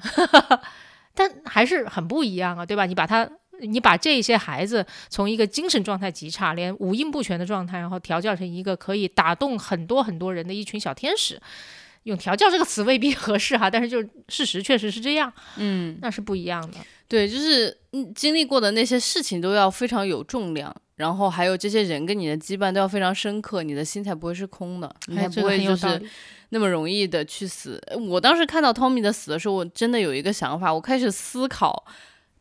[1.15, 2.86] 但还是很不一样啊，对吧？
[2.86, 3.30] 你把他。
[3.62, 11.38] 你把这些孩子从一个精神状态极差、连五音不全的状态，然后调教成一个可以打动很多很多人的一群小天使，
[12.04, 16.78] 用“调教”这个词未必合适哈，但是就是事实确实是这样，嗯，那是不一样的。
[17.08, 26.02] 对，就是嗯，经历过的那些事情都要非常有重量，然后还有这些人跟你的羁绊都要非常深刻，你的心才不会是空的，你才不会就是。
[26.52, 27.80] 那么容易的去死。
[27.86, 31.86] 呃我当时看到 Tommy 的死的时候，我真的有一个想法，我开始思考，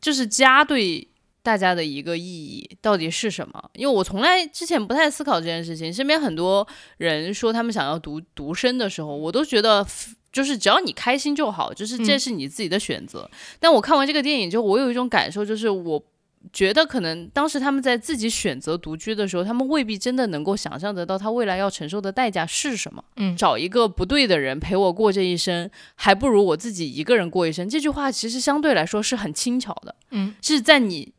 [0.00, 1.06] 就是家对
[1.42, 3.70] 大家的一个意义到底是什么？
[3.74, 6.66] 因为我从来之前不太思考这件事情，身边很多
[6.98, 9.86] 人说他们想要独独身的时候，我都觉得。
[10.30, 13.28] 就是只要你开心就好，就是这嗯是你自己的选择。
[13.58, 16.04] 但我看完这个电影之后，我有一种感受，就是我
[16.52, 23.02] 觉得可能当时他们在自己选择独居的时候，他们未必真的能够想象得到他未来要承受的代价是什么。
[23.16, 27.66] 嗯找一个不对的人陪我过这一生，还不如我自己一个人过一生。
[27.66, 31.10] 这句话其实相对来说是很轻巧的，嗯，是在你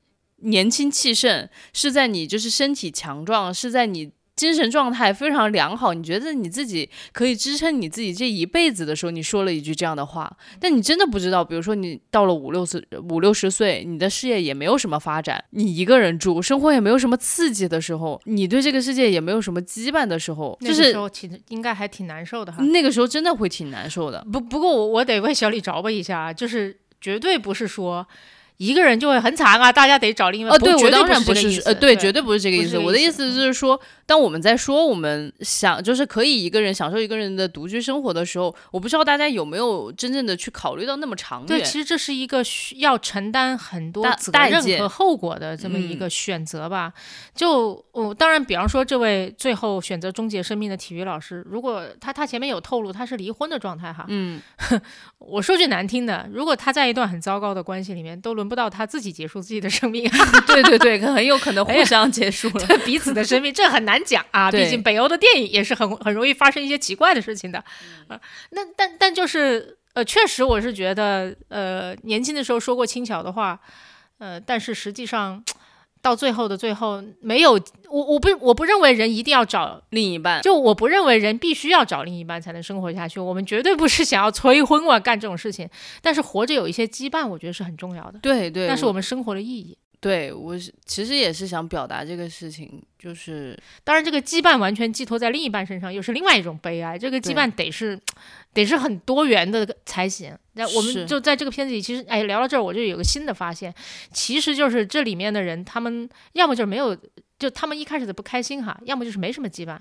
[0.42, 22.64] 年轻气盛，是在你就是身体强壮，是在你精神状态非常良好，你觉得你自己可以支撑你自己这一辈子的时候，你说了一句这样的话，但你真的不知道，比如说你到了五六十五六十岁，你的事业也没有什么发展，你一个人住，生活也没有什么刺激的时候，你对这个世界也没有什么羁绊的时候，就是那个时候其实应该还挺难受的哈。
[22.64, 24.26] 那个时候真的会挺难受的。
[24.32, 28.08] 不不过我我得为小李着吧一下啊，就是绝对不是说
[28.60, 30.52] 一个人就会很惨啊，大家得找另一半。
[30.52, 32.22] 呃，对我当然不这个意思，呃，对，绝对。
[32.22, 41.64] 不是这个意思我的意思就是说，当我们在说我们想就是可以一个人享受一个人的独居生活的时候，我不知道大家有没有真正的去考虑到那么长对，远。
[41.64, 46.92] 其实这是一个需要承担很多责任和后果的这么一嗯个选择吧。
[47.36, 54.42] 就我、当然，比方说这位最后选择终结生命的体育老师，如果他他前面有透露他是离婚的状态哈，嗯，
[55.20, 60.10] 我说句难听的，如果他在一段很糟糕的关系里面，都轮不到他自己结束自己的生命，
[60.48, 62.66] 对对对，很有可能互相结束了。
[62.84, 64.52] 彼此的生命，这很难讲啊。
[64.52, 67.60] 毕竟北欧的电影也是很很容易发生一些奇怪的事情的。
[68.08, 68.20] 啊，
[68.52, 73.60] 那但但就是呃，确实我是觉得呃，年轻的时候说过轻巧的话，
[74.18, 75.44] 呃，但是实际上
[76.02, 77.54] 到最后的最后，没有
[77.90, 79.82] 我我不我不认为人一定要找。
[79.90, 85.68] 另一半，就我不认为人必须要找另一半才能生活下去，我们绝对不是想要催婚啊干这种事情。
[86.02, 89.78] 但是活着有一些羁绊，我觉得是很重要的，对对，那是我们生活的意义。
[90.02, 96.98] 对我是其实也是想表达这个事情，就是当然，这个羁绊完全寄托在另一半身上，又是另外一种悲哀。
[96.98, 98.00] 这个羁绊得是，
[98.54, 100.34] 得是很多元的才行。
[100.54, 103.74] 那我们就在这个片子里，其实哎，聊到这儿，我就有个新的发现，
[104.14, 106.98] 其实就是这里面的人，他们要么就是没有，
[107.38, 109.78] 就他们一开始的不开心哈，要么就是没什么羁绊，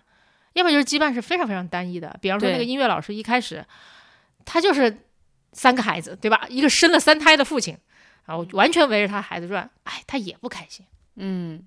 [0.55, 2.17] 要么就是羁绊是非常非常单一的。
[2.21, 3.65] 比方说那个音乐老师一开始，
[4.45, 4.99] 他就是
[5.53, 6.45] 三个孩子，对吧？
[6.49, 7.77] 一个生了三胎的父亲，
[8.29, 10.87] 然后完全围着他孩子转，哎，他也不开心。
[11.17, 11.67] 嗯。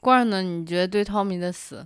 [0.00, 0.42] 罐儿呢？
[0.42, 1.84] 你觉得对汤米的死，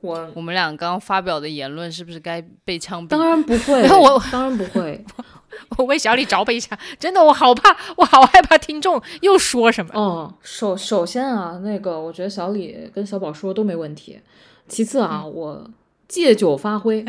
[0.00, 3.08] 我我们俩刚刚发表的言论是不是该被枪毙？
[3.08, 5.04] 当然不会， 我当然不会。
[5.78, 9.92] 我为小李着备一下，真的，我好怕，我好害怕听众又说什么。
[9.94, 14.18] 嗯，首首先啊，那个我觉得小李跟小宝说都没问题。
[14.66, 15.70] 其次啊，我
[16.12, 17.02] 借酒发挥，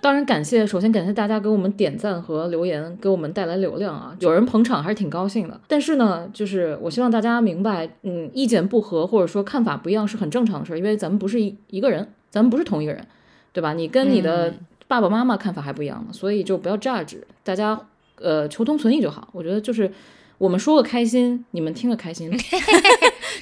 [0.00, 5.60] 当然感谢，首先感谢大家给我们点赞和留言，给我们带来流量啊，有人捧场还是挺高兴的。
[5.66, 13.04] 但是呢，就是我希望大家明白，嗯，意见不合或者说看法不一样是很正常的事儿，因为咱们不是一一个人，咱们不是同一个人，
[13.52, 13.72] 对吧？
[13.72, 17.80] 你跟你的嗯爸爸妈妈看法还不一样呢，所以就不要 judge，大家
[18.20, 19.28] 呃求同存异就好。
[19.32, 19.90] 我觉得就是
[20.38, 22.30] 我们说个开心，你们听个开心。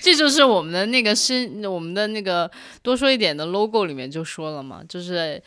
[0.02, 2.50] 这就是我们的那个是我们的那个
[2.82, 5.40] 多说一点的 logo 里面就说了嘛，就是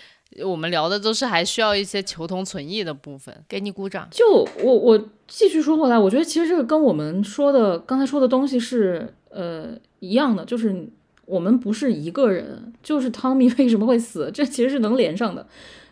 [0.44, 3.36] 我们聊的都是还需要一些求同存异的部分。
[3.50, 4.08] 给你鼓掌。
[4.10, 10.88] 就我我继续说回来，我觉得其实这个跟我们说的刚才说的东西是呃一样的，就是
[11.26, 15.46] 我们不是一个人，就是汤米为什么会死，这其实是能连上的，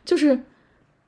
[0.06, 0.39] 就是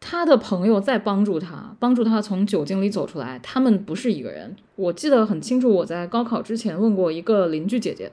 [0.07, 4.55] 他的朋友在帮助他，帮助他从酒精里走出来，他们不是一个人。
[4.75, 8.11] 我记得很清楚，我在高考之前问过一个邻居姐姐，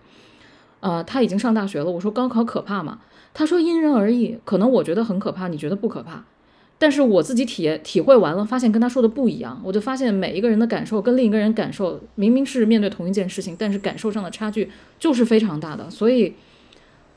[0.81, 3.01] 呃，她已经上大学了，我说高考可怕吗？
[3.35, 6.25] 她说因人而异，可能我觉得很可怕，你觉得不可怕。
[6.79, 15.91] 但是我自己体验体会完了，发现跟她说的不一样，我就发现每一个人的感受跟另一个人感受明明是面对同一件事情，但是感受上的差距就是非常大的。
[15.91, 16.33] 所以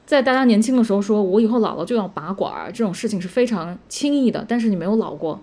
[0.06, 5.41] 在大家年轻的时候说我以后老了就要拔管儿这种事情是非常轻易的，但是你没有老过。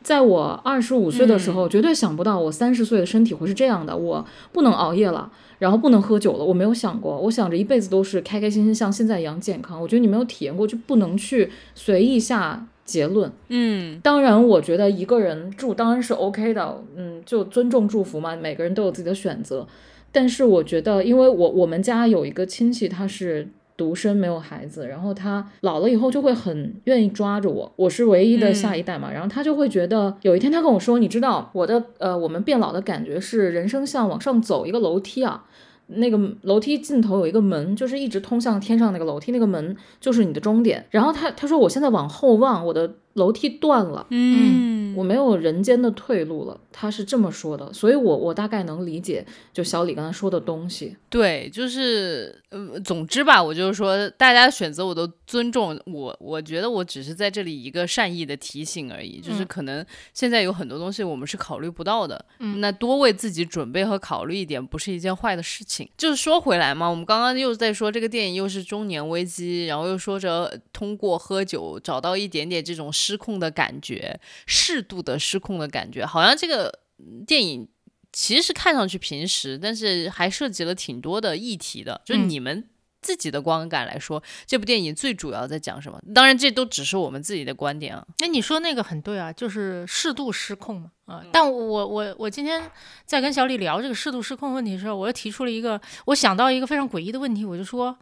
[0.00, 3.94] 在我二十五岁的时候，绝对想不到我三十岁的身体会是这样的。
[3.94, 7.18] 我不能熬夜了，然后不能喝酒了，我没有想过。
[7.18, 9.78] 我想着一辈子都是开开心心，像现在一样健康。
[9.82, 13.30] 我觉得你没有体验过，就不能去随意下结论。
[13.48, 19.66] 嗯，当然，我觉得一个人住当然是 OK 的，嗯，就尊重祝福嘛，每个人都有自己的选择。
[20.12, 35.44] 但是我觉得，因为我我们家有一个亲戚，他是独生，没有孩子，然后他老了以后就会很愿意抓着我，我是唯一的下一代嘛，然后他就会觉得，有一天他跟我说，你知道我的呃，我们变老的感觉是人生像往上走一个楼梯啊。
[35.90, 40.84] 那个楼梯尽头有一个门，就是一直通向天上那个楼梯，那个门就是你的终点。
[40.90, 46.60] 然后他他说我现在往后望，我的楼梯断了，嗯，我没有人间的退路了。
[46.70, 50.96] 他是这么说的，所以我我大概能理解就小李刚才说的东西。
[51.10, 56.16] 对，就是呃，总之吧，我就是说，大家选择我都尊重我。
[56.20, 65.88] 我觉得我只是在这里一个善意的提醒而已，就是嗯可能现在有很多东西我们是考虑不到的，嗯那多为自己准备和考虑一点，不是一件坏的事情。
[65.96, 77.68] 就是说回来嘛，我们刚刚又在说这个电影又是中年危机，然后又说着通过喝酒找到一点点这种失控的感觉，适度的失控的感觉，好像这个嗯电影
[78.12, 82.00] 其实看上去平时，但是还涉及了挺多的议题的。
[82.04, 82.68] 就嗯你们
[83.00, 86.00] 自己的观感来说，这部电影最主要在讲什么？
[86.12, 88.04] 当然，这都只是我们自己的观点啊。
[88.18, 90.90] 那你说那个很对啊，就是适度失控嘛。
[91.06, 92.70] 啊，但我我我今天
[93.06, 97.96] 在跟小李聊这个适度失控问题的时候，我又提出了一个，我想到一个非常诡异的问题，我就说，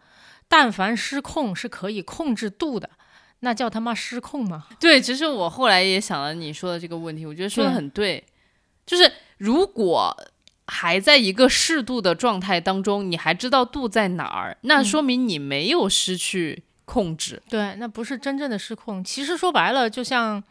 [0.49, 2.89] 但凡失控是可以控制度的，
[3.41, 4.67] 那叫他妈失控吗？
[4.81, 8.25] 对，其实我后来也想了你说的这个问题，我觉得说的很对，
[8.85, 10.17] 就是如果
[10.67, 17.41] 还在一个适度的状态当中，你还知道度在哪儿，那嗯说明你没有失去控制。
[17.49, 19.05] 对，那不是真正的失控。
[19.05, 20.43] 其实说白了，就像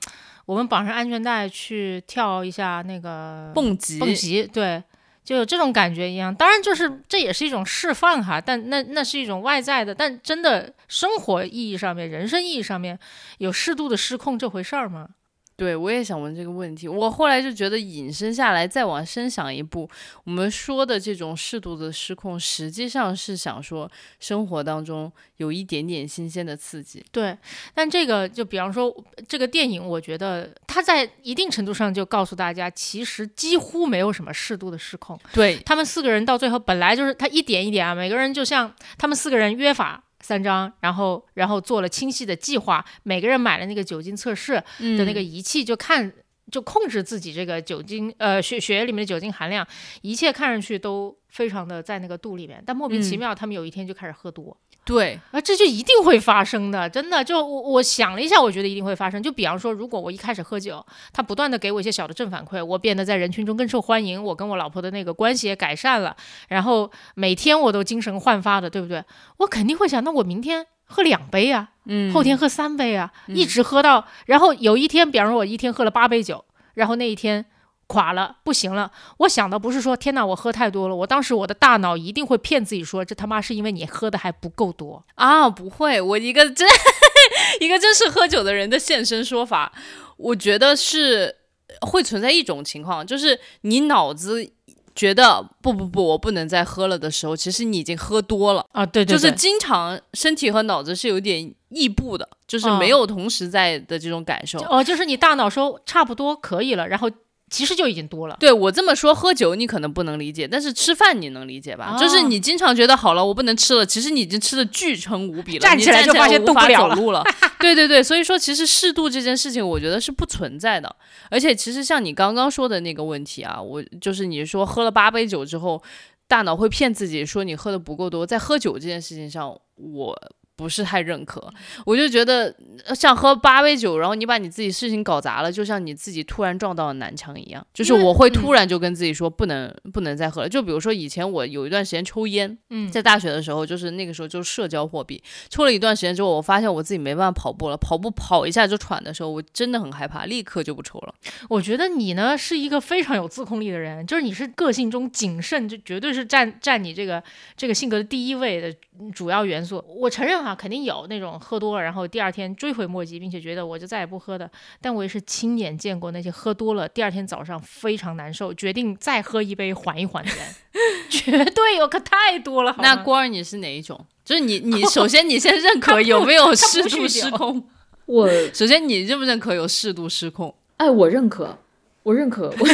[0.46, 4.82] 我们绑上安全带去跳一下那个蹦极，蹦极，对，
[5.26, 6.34] 就有这种感觉一样。
[6.34, 12.98] 当然，就是这也是一种释放哈，但那那是一种外在的，但真的生活意义上面、人生意义上面
[13.40, 15.10] 有适度的失控这回事儿吗？
[15.58, 16.88] 对，我也想问这个问题。
[16.88, 19.90] 我后来就觉得引申下来，再往深想一步，
[20.26, 23.90] 我们说的这种适度的失控，实际上是想说
[24.20, 27.04] 生活当中有一点点新鲜的刺激。
[27.12, 27.38] 对，
[27.74, 28.94] 但这个就比方说
[29.28, 35.18] 这个电影，我觉得它在一定程度上就告诉大家，其实几乎没有什么适度的失控。
[35.34, 46.12] 对，他们四个人到最后本来就是他一点一点啊，每个人就像他们四个人约法三张，然后然后做了清晰的计划，每个人买了那个酒精测试的那个仪器，就看。
[46.52, 49.68] 就控制自己这个酒精，呃，血血液里面的酒精含量，
[50.04, 54.56] 一切看上去都非常的在那个度里面，但莫名其嗯妙，他们有一天就开始喝多，
[54.86, 57.24] 对，啊，这就一定会发生的，真的。
[57.24, 59.22] 就我我想了一下，我觉得一定会发生。
[59.22, 66.16] 就比方说，如果我一开始喝酒，他不断的给我一些小的正反馈，我变得在人群中更受欢迎，我跟我老婆的那个关系也改善了，
[66.50, 69.04] 然后每天我都精神焕发的，对不对？
[69.38, 77.44] 我肯定会想，那我明天喝两杯啊，嗯，后天喝三杯啊，一直喝到，然后有一天，比方说我一天喝了八杯酒，然后那一天。
[77.88, 78.92] 垮了，不行了。
[79.18, 80.96] 我想的不是说天哪，我喝太多了。
[80.96, 85.04] 我当时我的大脑一定会骗自己说，这他妈是因为你喝的还不够多。
[85.16, 86.68] 啊，不会，我一个真
[87.62, 89.72] 一个真是喝酒的人的现身说法，
[90.18, 91.36] 我觉得是
[91.82, 94.50] 会存在一种情况，就是你脑子
[94.96, 104.58] 觉得不不不，我不能再喝了的时候，其实你已经喝多了，啊，对对就是经常身体和脑子是有点异步的，就是嗯没有同时在的这种感受。
[104.70, 107.12] 哦，就是你大脑说差不多可以了，然后
[107.56, 108.36] 其实就已经多了。
[108.38, 111.96] 对我这么说，喝酒你可能不能理解，但是吃饭你能理解吧？
[111.96, 117.24] 哦就是你经常觉得好了，我不能吃了，其实你已经吃的巨撑无比了，站起来就发现动不了了。
[117.60, 120.94] 对对对，所以说其实适度这件事情，我觉得是不存在的。
[121.32, 125.82] 而且其实像你刚刚说的那个问题啊，我就是你说喝了八杯酒之后，
[126.28, 130.22] 大脑会骗自己说你喝的不够多，在喝酒这件事情上，我。
[130.56, 131.52] 不是太认可，
[131.86, 137.66] 我就觉得呃像喝八杯酒，然后你把你自己事情搞砸了，就像你自己突然撞到了南墙一样。
[137.74, 140.50] 就是我会嗯突然就跟自己说不能不能再喝了。
[140.50, 151.14] 就比如说以前我有一段时间抽烟，嗯，在大学的时候，就是那个时候就是社交货币，抽了一段时间之后，我发现我自己没办法跑步了，跑步跑一下就喘的时候，我真的很害怕，立刻就不抽了。
[151.50, 157.22] 我觉得你呢是一个非常有自控力的人，就是你是个性中谨慎，就绝对是占占你这个
[157.58, 158.74] 这个性格的第一位的
[159.14, 159.84] 主要元素。
[159.88, 164.50] 我承认哈，肯定有那种喝多了，然后第二天追悔莫及，并且觉得我就再也不喝的。
[164.80, 170.40] 但我也是亲眼见过那些喝多了，第二天早上非常难受，决定再喝一杯缓一缓的人，
[171.10, 172.72] 绝对有，可太多了。
[172.72, 174.06] 好那郭儿你是哪一种？
[174.24, 177.68] 就是你你首先你先认可有没有适度失控？
[178.06, 180.54] 我 首先你认不认可有适度失控？
[180.78, 181.58] 哎，我认可，
[182.04, 182.68] 我认可，我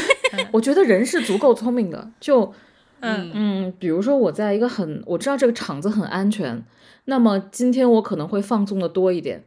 [0.54, 2.12] 我觉得人是足够聪明的。
[2.20, 2.54] 就
[3.02, 6.64] 嗯嗯，比如说我在一个很我知道这个场子很安全，
[7.06, 9.44] 那么今天我可能会放纵的多一点。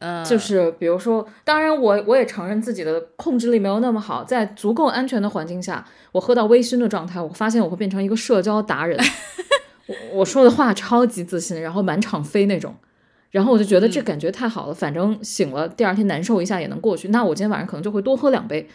[0.00, 8.96] 嗯，就是比如说，当然我我也承认自己的控制力没有那么好，在足够安全的环境下，我喝到微醺的状态，我发现我会变成一个社交达人。
[9.88, 12.72] 我我说的话超级自信，然后满场飞那种，
[13.32, 17.08] 然后我就觉得这嗯感觉太好了，反正醒了第二天难受一下也能过去。
[17.08, 18.68] 那我今天晚上可能就会多喝两杯。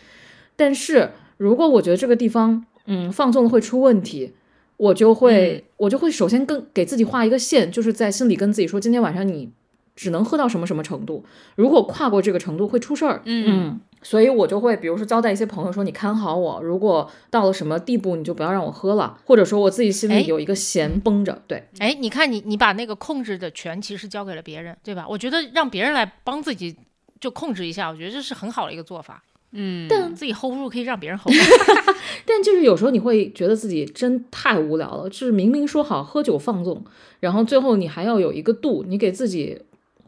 [0.57, 4.34] 但是如果我觉得这个地方嗯放纵了会出问题，
[4.77, 9.51] 我就会、我就会首先跟给自己画一个线，就是在心里跟自己说，今天晚上你
[9.95, 11.23] 只能喝到什么什么程度，
[11.55, 13.21] 如果跨过这个程度会出事儿。
[13.25, 21.41] 嗯嗯所以我就会，比如说交代一些朋友说，你看好我，如果到了什么地步，你就不要让我喝了，或者说我自己心哎里有一个弦绷着。
[21.47, 25.07] 对，哎，你看你你把那个控制的权其实交给了别人，对吧？
[25.07, 26.75] 我觉得让别人来帮自己
[27.21, 29.23] 就控制一下，我觉得这是很好的一个做法。
[29.53, 31.41] 嗯，但自己 hold 不住可以让别人 hold 住。
[32.25, 36.83] 但就是有时候你会觉得自己真太无聊了，就是明明说好喝酒放纵，
[37.19, 39.61] 然后最后你还要有一个度，你给自己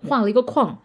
[0.07, 0.79] 画了一个框，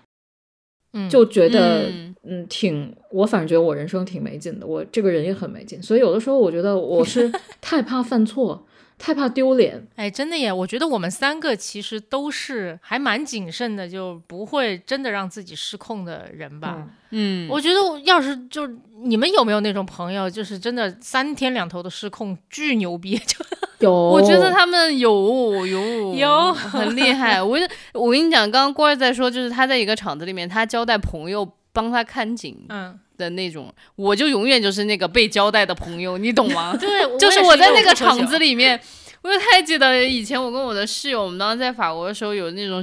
[0.92, 8.66] 嗯，就觉得嗯嗯挺，我反正觉得我人生挺没劲的，我这个人也很没劲，所以有的时候我觉得我是 太怕犯错，
[9.00, 9.84] 太怕丢脸。
[9.96, 10.52] 哎，真的耶！
[10.52, 16.86] 我觉得我们三个其实都是还蛮谨慎的，就不会真的让自己失控的人吧。
[17.12, 18.68] 嗯，我觉得要是就
[19.02, 23.36] 你们有没有那种朋友，就是真的三天两头的失控，巨牛逼，就
[23.80, 27.42] 有， 我觉得他们有有有很厉害。
[27.42, 27.58] 我
[27.94, 36.74] 我跟你讲，刚刚郭儿在说，就是他在一个厂子里面，他交代朋友帮他看景嗯，的那种，我就永远就是那个被交代的朋友，你懂吗？
[36.80, 38.80] 对，就是我我在那个场场子里面，
[39.22, 42.82] 我就太记得以前我跟我的室友，我们当时在法国的时候有那种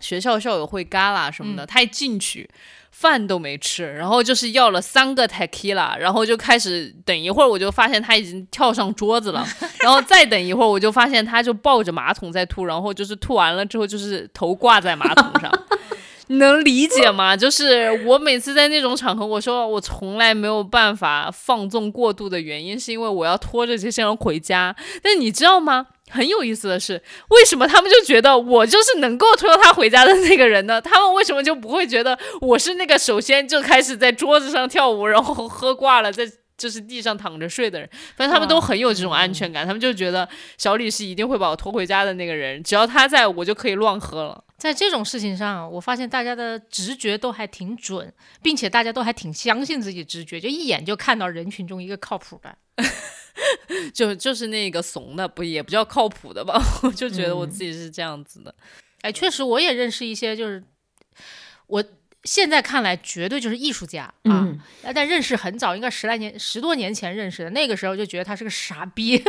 [0.00, 2.50] 学校校友会 gala 什么的，嗯他一进去。
[2.90, 9.46] 饭都没吃，然后就是要了三个 tequila，然后就开始等一会儿，我就发现他已经跳上桌子了，
[9.84, 15.48] 然后再等一会儿，我就发现他就抱着马桶在吐，然后就是吐完了之后就是头挂在马桶上，
[16.28, 17.36] 你能理解吗？
[17.36, 24.74] 就是我每次在那种场合，我说我从来没有办法放纵过度的原因，是因为我要拖着这些人回家。
[25.02, 25.88] 但是你知道吗？
[26.10, 30.80] 很有意思的是，为什么他们就觉得我就是能够拖他回家的那个人呢？
[30.82, 36.26] 他们为什么就不会觉得我是那个首先就开始在桌子上跳舞，然后喝挂了，在
[36.56, 37.88] 就是地上躺着睡的人？
[38.16, 40.26] 反正他们都很有这种安全感，他们就觉得
[40.56, 44.44] 小李是一定会把我拖回家的那个人，只要他在我就可以乱喝了。
[44.58, 52.58] 在这种事情上，我发现大家的直觉都还挺准，并且大家都还挺相信自己直觉，就一眼就看到人群中一个靠谱的。
[53.94, 56.60] 就就是那个怂的，不也不叫靠谱的吧？
[56.82, 58.52] 我就觉得我自己是这样子的。
[59.02, 60.62] 哎，确实我也认识一些，就是
[61.68, 61.84] 我
[62.24, 64.60] 现在看来绝对就是艺术家啊，嗯，
[64.92, 69.22] 但认识很早，应该十来年、十多年前认识的，那个时候就觉得他是个傻逼。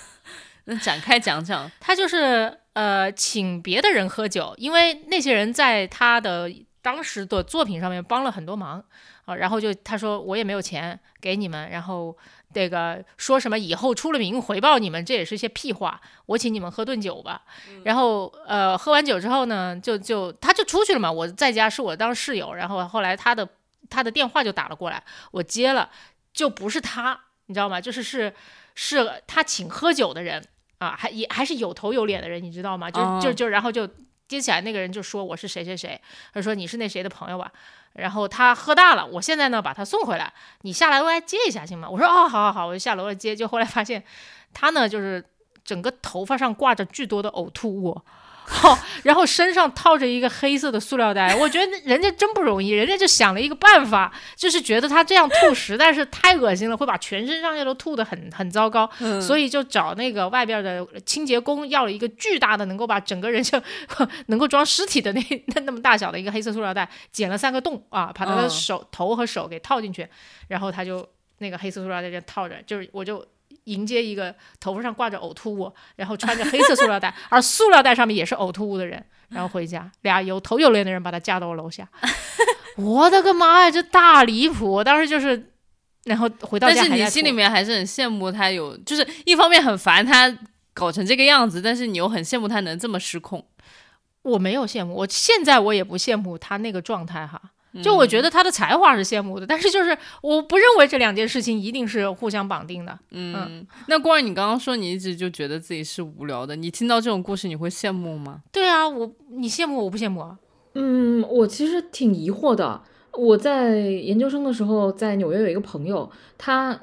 [0.64, 6.50] 那展开讲讲，他就是呃请别的人喝酒，因为那些人在他的
[6.80, 8.82] 当时的作品上面帮了很多忙
[9.24, 12.16] 啊，然后就他说我也没有钱给你们，然后
[12.52, 17.42] 这个说什么以后出了名回报你们，这也是些屁话，我请你们喝顿酒吧。
[17.84, 23.48] 然后呃喝完酒之后呢，就就他就出去了嘛，我在家是我当室友，然后后来他的
[23.88, 25.90] 他的电话就打了过来，我接了，
[26.32, 27.80] 就不是他，你知道吗？
[27.80, 28.34] 就是是
[28.74, 30.42] 是他请喝酒的人。
[30.82, 32.90] 啊，还也还是有头有脸的人，你知道吗？
[32.90, 33.88] 就哦就就然后就
[34.26, 36.00] 接起来，那个人就说我是谁谁谁，
[36.34, 37.52] 他说你是那谁的朋友吧，
[37.92, 41.88] 然后他喝大了，我现在呢把他送回来，你下来过来接一下行吗？
[41.88, 44.02] 我说哦，好好好，我就下楼来接，就后来发现
[44.52, 45.24] 他呢就是
[45.64, 48.02] 整个头发上挂着巨多的呕吐物。
[48.44, 58.88] 好， 然后身上套着一个黑色的塑料袋，我觉得人家真不容易，人家就想了一个办法，就是觉得他这样吐实在是太恶心了，会把全身上下都吐得很很糟糕，
[59.20, 63.60] 所以就找那个外边的清洁工要了一个巨大的，能够把整个人就
[64.26, 65.20] 能够装尸体的那
[65.54, 70.06] 那那么大小的一个黑色塑料袋，剪了三个洞啊，把他的嗯手、头和手给套进去，
[70.48, 73.24] 然后他就那个黑色塑料袋就套着，就是我就。
[73.64, 81.88] 迎接一个头发上挂着呕吐物，然后穿着黑色塑料袋，而塑料袋上面也是呕吐物的人，然后回家，俩有头有脸的人把他架到我楼下。
[82.76, 84.70] 我的个妈呀，这大离谱！
[84.70, 85.52] 我当时就是，
[86.04, 90.34] 然后回到但家但是你心里面还是很羡慕他有，就是一方面很烦他
[90.72, 93.46] 搞成这个样子，但是你又很羡慕他能这么失控。
[94.22, 97.40] 我没有羡慕，我现在我也不羡慕他那个状态哈。
[97.80, 102.98] 就我觉得他的才华是羡慕的，但是就是我不认为这两件事情一定是互相绑定的。
[103.12, 108.42] 嗯，那光儿，你刚刚说你一直就觉得自己是无聊的，你听到这种故事你会羡慕吗？
[108.50, 110.38] 对啊，我你羡慕我不羡慕啊？
[110.74, 112.82] 嗯，我其实挺疑惑的。
[113.12, 116.80] 我在研究生的时候，在纽约有一个朋友，他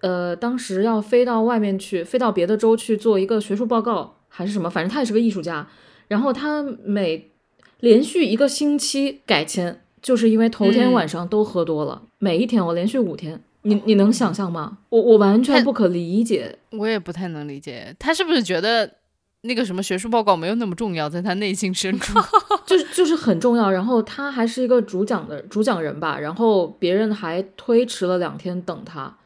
[0.00, 5.68] 呃当时要飞到外面去，飞到别的州去做一个学术报告还是什么，反正他也是个艺术家。
[6.08, 7.30] 然后他每
[7.78, 13.42] 连续一个星期改签，就是因为头天嗯晚上都喝多了，每一天我连续五天。
[13.64, 14.78] 你你能想象吗？
[14.88, 16.58] 我我完全不可理解。
[16.70, 18.94] 我也不太能理解，他是不是觉得
[19.42, 22.18] 那个什么学术报告没有那么重要，在他内心深处？
[22.66, 23.70] 就是就是很重要。
[23.70, 29.16] 然后他还是一个主讲的主讲人吧，然后别人还推迟了两天等他，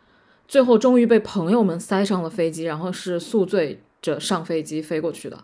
[0.47, 5.39] 最后终于被朋友们塞上了飞机，然后是宿醉着上飞机飞过去的。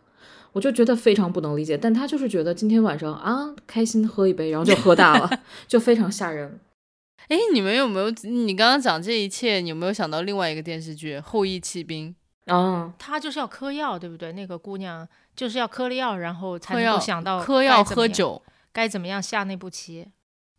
[0.52, 5.30] 我就觉得非常不能理解，但他就是觉得今天晚上啊开心喝一杯，然后就喝大了，
[5.66, 6.60] 就非常吓人。
[7.28, 8.10] 哎，你们有没有？
[8.22, 12.14] 你刚刚讲这一切，你有没有想到另外一个电视剧《后羿弃兵》？
[12.52, 14.32] 啊，他就是要嗑药，对不对？
[14.32, 18.42] 那个姑娘就是要嗑了药，然后才能够想到嗑药喝酒。
[18.72, 20.08] 该怎么样下那步棋。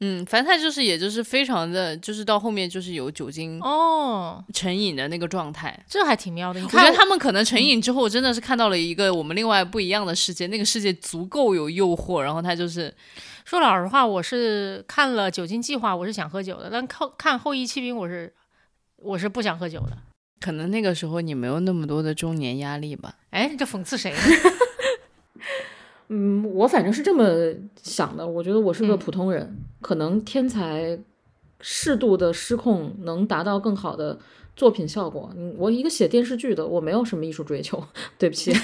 [0.05, 5.81] 嗯，反正他就是，也就是非常的，就是到后面就是有酒精哦，成瘾的那个状态。
[5.87, 6.59] 这还挺妙的。
[6.59, 12.93] 你我觉得他们可能成瘾之后，真的是看到了一个我们另外不一样的世界，那个世界足够有诱惑，然后他就是
[13.45, 18.33] 说老实话，我是看了《酒精计划》，我是想喝酒的，但靠看《后羿弃兵》，我是
[18.97, 19.97] 我是不想喝酒的。
[20.41, 23.15] 可能那个时候你没有那么多的中年压力吧。
[23.29, 24.17] 哎，这讽刺谁呢？
[26.09, 28.27] 嗯，我反正是这么想的。
[28.27, 30.99] 我觉得我是个嗯普通人，可能天才
[31.59, 34.19] 适度的失控能达到更好的
[34.55, 35.31] 作品效果。
[35.35, 37.83] 嗯，我一个写电视剧的，我没有什么艺术追求，
[38.17, 38.53] 对不起。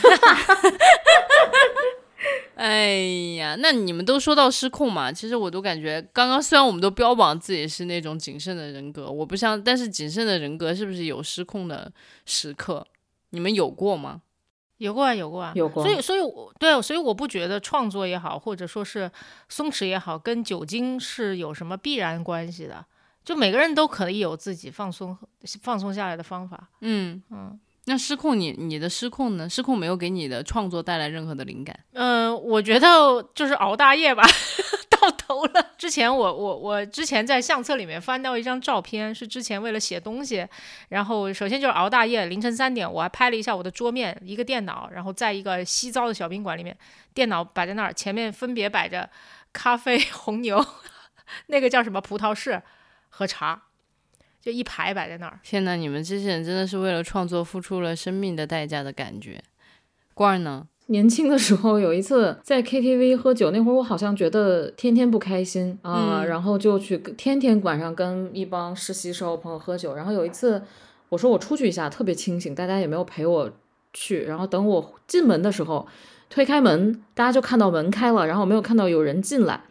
[2.56, 2.98] 哎
[3.38, 11.90] 呀，那你们都说到失控嘛，其实我都感觉，刚刚虽然我们都标榜自己是那种谨慎的人格，我不像，但是谨慎的人格是不是有失控的
[12.26, 12.86] 时刻？
[13.30, 14.24] 你们有过吗？
[14.80, 19.10] 有过啊，有过啊，有过所以，所以我对，所以我不觉得创作也好，或者说是
[19.48, 22.86] 松弛也好，跟酒精是有什么必然关系的。
[23.24, 25.16] 就每个人都可以有自己放松、
[25.62, 26.70] 放松下来的方法。
[26.82, 27.60] 嗯嗯
[27.90, 29.50] 那失控你，你的失控呢？
[29.50, 31.76] 失控没有给你的创作带来任何的灵感。
[31.94, 32.88] 嗯、我觉得
[33.34, 34.24] 就是熬大夜吧，
[34.92, 35.72] 到头了。
[35.76, 40.48] 之前我我我之前在相册里面翻到一张照片，是之前为了写东西，
[40.90, 46.78] 然后首先就是熬大夜，凌晨三点我还拍了一下我的桌面，一个电脑，然后在一个西糟的小宾馆里面，
[47.16, 49.10] 电脑摆在那儿，前面分别摆着
[49.52, 50.64] 咖啡、红牛，
[51.48, 52.62] 那个叫什么葡萄式
[53.10, 53.64] 和茶，
[54.50, 55.40] 就一排摆在那儿。
[55.44, 59.42] 天呐，你们这些人真的是为了创作付出了生命的代价的感觉。
[60.16, 60.66] 罐儿呢？
[60.88, 69.94] 年轻的时候有一次在 KTV 喝酒，那会儿我好像觉得天天不开心啊、嗯然后就去天天晚上跟一帮实习时候朋友喝酒。
[69.94, 70.64] 然后有一次
[71.10, 73.52] 我说我出去一下，特别清醒，大家也没有陪我
[73.94, 74.24] 去。
[74.24, 75.88] 然后等我进门的时候，
[76.28, 79.62] 推开门，大家就看到门开了，然后没有看到有人进来，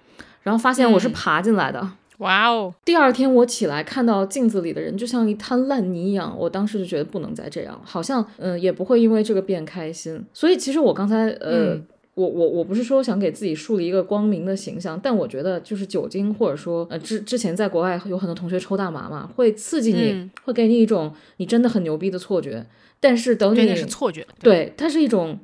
[0.45, 1.91] 然后发现我是嗯爬进来的。
[2.19, 10.25] 哇哦，第二天我起来看到镜子里的人就像一滩烂泥一样，我当时就觉得不能再这样了，好像嗯、呃也不会因为这个变开心。
[10.33, 11.75] 所以其实我刚才呃。
[11.75, 11.87] 嗯
[12.19, 22.67] 我我我不是说想给自己树立一个光明的形象，但我觉得就是酒精或者说呃之之前在国外有很多同学抽大麻嘛，会刺激你，嗯会给你一种你真的很牛逼的错觉。
[22.99, 24.27] 但是等，你是错觉。
[24.43, 25.39] 对，它是一种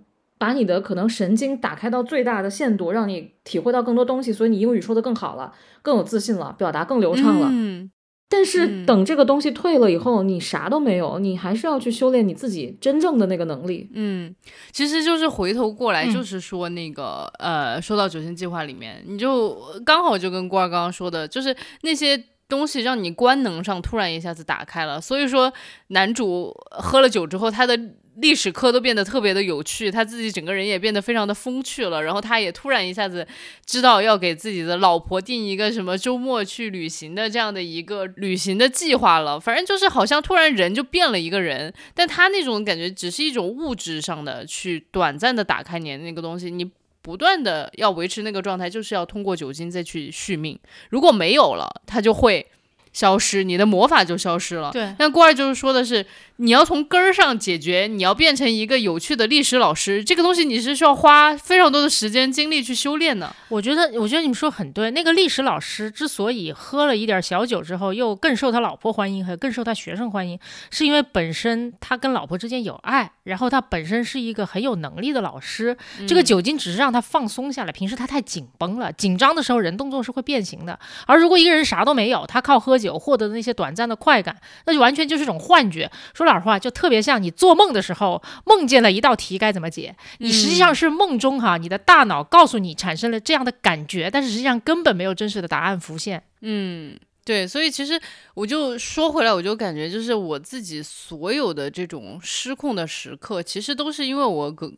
[0.45, 7.49] 把你的可能神经打开到最大的限度，让你体会到更多东西，所以你英语说的更好了，更有自信了，表达更流畅了。
[7.51, 7.90] 嗯，
[8.28, 13.88] 但是嗯等这个东西退了以后，你啥都没有，你还是要去修炼你自己真正的那个能力。
[13.95, 14.36] 嗯，
[14.70, 25.01] 其实就是回头过来，嗯就是说那个、呃，说到九星计划里面，你就刚好就跟郭儿刚刚说的，就是那些东西让你官能上突然一下子打开了。
[25.01, 25.51] 所以说，
[25.86, 27.78] 男主喝了酒之后，他的
[28.16, 32.02] 历史课都变得特别的有趣，他自己整个人也变得非常的风趣了。
[32.02, 33.26] 然后他也突然一下子
[33.66, 39.38] 知道要给自己的老婆定一个什么周末去旅行的这样的一个旅行的计划了。
[39.38, 46.70] 反正就是好像突然人就变了一个人，但他那种感觉只是一种物质上的去短暂的打开你的那个东西，你
[47.02, 50.58] 不断的要维持那个状态，就是要通过酒精再去续命。
[50.88, 52.46] 如果没有了，它就会
[52.94, 54.70] 消失，你的魔法就消失了。
[54.72, 56.06] 对，那郭二就是说的是，
[56.39, 63.32] 你要从根儿上解决，你要变成一个有趣的历史老师，这个东西你是需要花非常多的时间精力去修炼的。
[63.49, 64.91] 我觉得，我觉得你们说很对。
[64.91, 70.37] 那个历史老师之所以喝了一点小酒之后，又更受他老婆欢迎，和更受他学生欢迎，
[70.72, 75.76] 是因为本身他跟老婆之间有爱，然后他本身是一个很有能力的老师。
[76.09, 80.76] 这个酒精只是让他放松下来，平时他太紧绷了，紧张的时候人动作是会变形的。
[81.07, 85.89] 而如果一个人啥都没有，他靠喝酒获得的那些短暂的快感，那就完全就是一种幻觉。
[86.12, 96.22] 说老实话，就特别像你做梦的时候梦见了一道题该怎么解，你实际上是梦中哈，你的大脑告诉你产生了这样的感觉，但是实际上根本没有真实的答案浮现。
[96.42, 98.00] 嗯，对，所以其实
[98.34, 104.72] 我就说回来，我就感觉就是我自己所有的这种失控的时刻，其实都是因为我个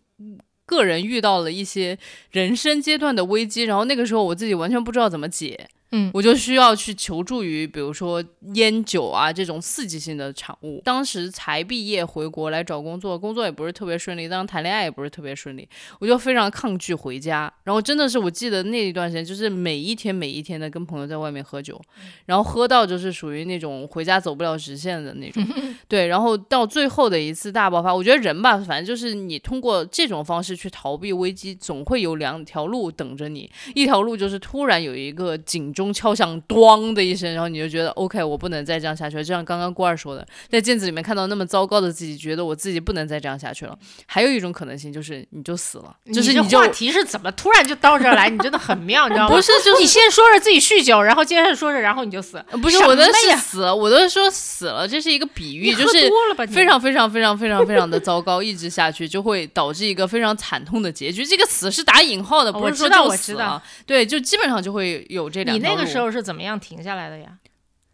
[0.65, 1.99] 个人遇到了一些
[2.31, 5.69] 人生阶段的危机，然后那个时候我自己完全不知道怎么解。
[5.93, 8.23] 嗯我就需要去求助于，比如说
[8.55, 10.83] 烟酒啊这种刺激性的产物。
[10.85, 15.69] 当时才毕业回国来找工作，工作也不是特别顺利，当时谈恋爱也不是特别顺利，
[16.01, 17.53] 我就非常抗拒回家。
[17.65, 21.81] 然后真的是我记得那一段时间，就是每一天每一天的跟朋友在外面喝酒，
[22.27, 25.45] 然后喝到就是属于那种回家走不了直线的那种。
[25.89, 33.49] 对，然后到最后的一次大爆发，我觉得人吧，反正就是你通过这种方式去逃避危机，总会有两条路等着你。
[33.75, 39.23] 一条路就是突然有一个警钟敲响，咣的一声，然后你就觉得 OK，我不能再这样下去了。
[39.23, 43.79] 就像刚刚郭二说的，在镜子里面看到那么糟糕的自己，觉得我自己不能再这样下去了。
[44.07, 48.31] 还有一种可能性就是你就死了，就是你话题是怎么突然就到这儿来？
[48.31, 49.35] 你真的很妙，你知道吗？
[49.37, 52.43] 不是就是你先说着自己酗酒，然后接着说着，然后你就死。
[52.51, 56.11] 呃不是我的是死了，我都说死了，这是一个比喻，就是
[56.49, 61.23] 非常非常非常非常非常的糟糕，一直下去就会导致一个非常惨痛的结局。
[61.23, 63.63] 这个死是打引号的，不是说就我知道死了。
[63.85, 65.66] 对，就基本上就会有这两。
[65.67, 67.39] 那个时候是怎么样停下来的呀？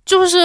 [0.05, 0.39] 就是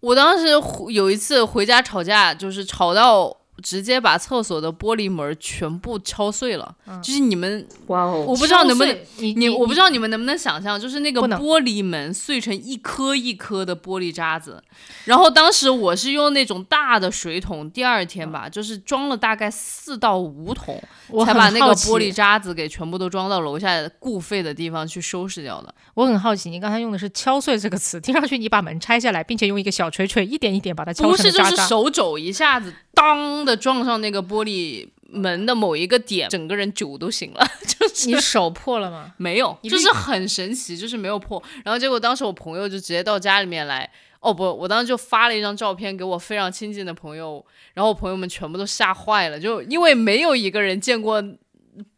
[0.00, 0.46] 我当时
[0.88, 6.74] 有一次回家吵架，就是吵到直接把厕所的玻璃门全部敲碎了。
[7.02, 14.62] 就是你们，哇哦，我不知道能不能你你我不知道你们能不能想象，就是那个玻璃门碎成一颗一颗的玻璃渣子。
[15.04, 20.82] 然后当时我是用那种大的水桶，第二天吧，就是装了大概四到五桶，
[21.24, 25.74] 才把那个玻璃渣子给全部都装到楼下固废的地方去收拾掉的。
[25.94, 31.62] 我很好奇，你刚才用的是“敲碎”这个词，听上去你把门拆下来，并且用一个小锤锤一点一点把它敲不是，就成了渣渣。
[31.62, 39.14] 是手肘一下子当的撞上那个玻璃门的某一个点，整个人酒都醒了， 就是你手破了吗？
[39.16, 41.42] 没有，就是很神奇，就是没有破。
[41.64, 43.88] 然后结果当时我朋友就直接到家里面来，
[44.20, 47.42] 哦不，我当时就发了一张照片给我非常亲近的朋友，
[47.74, 51.22] 然后我朋友们全部都吓坏了，就因为没有一个人见过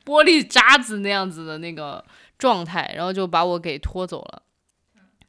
[0.04, 2.04] 玻璃渣子那样子的那个
[2.38, 4.42] 状态，然后就把我给拖走了。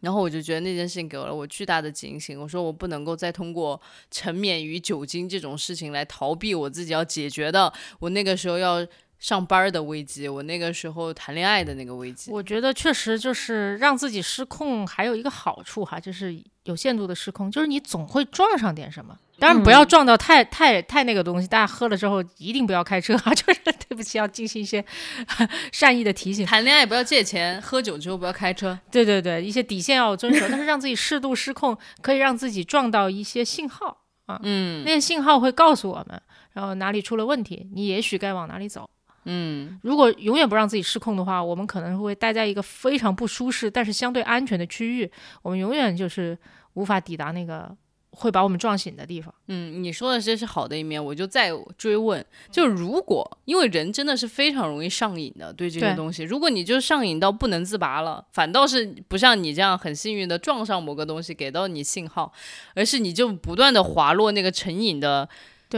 [0.01, 3.79] 然后我就觉得那件事情给了我巨大的警醒，我说我不能够再通过
[4.09, 8.85] 沉湎于酒精这种事情来逃避我自己要解决的我那个时候要
[9.19, 12.31] 上班的危机，我那个时候谈恋爱的那个危机。
[12.31, 19.17] 我觉得确实就是让自己失控，还有一个好处哈，就是有限度的失控，就是你总会撞上点什么。
[19.37, 23.31] 当然不要撞到太、太太那个东西，大家喝了之后一定不要开车啊！
[23.35, 24.83] 就是对不起，要进行一些
[25.71, 26.45] 善意的提醒。
[26.45, 28.77] 谈恋爱不要借钱，喝酒之后不要开车。
[28.91, 38.89] 对对对，一些底线要遵守，但是让自己适度失控，可以让自己撞到一些信号啊，嗯那些信号会告诉我们，然后哪里出了问题，你也许该往哪里走。
[39.25, 39.79] 嗯。
[39.83, 45.11] 如果永远不让自己失控的话，我们可能会待在一个非常不舒适但是相对安全的区域，
[45.41, 46.37] 我们永远就是
[46.73, 47.75] 无法抵达那个
[48.11, 49.33] 会把我们撞醒的地方。
[49.47, 62.33] 嗯，你说的这是好的一面，我就再追问，就如果因为人真的是非常容易上瘾的，对这些东西，如果你就上瘾到不能自拔了，反倒是不像你这样很幸运的撞上某个东西给到你信号，
[62.73, 65.29] 而是你就不断的滑落那个成瘾的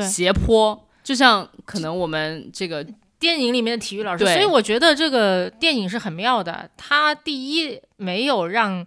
[0.01, 2.85] 斜坡，就像可能我们这个
[3.21, 6.67] 电影里面的体育老师，所以我觉得这个电影是很妙的。
[6.75, 8.83] 他第一没有让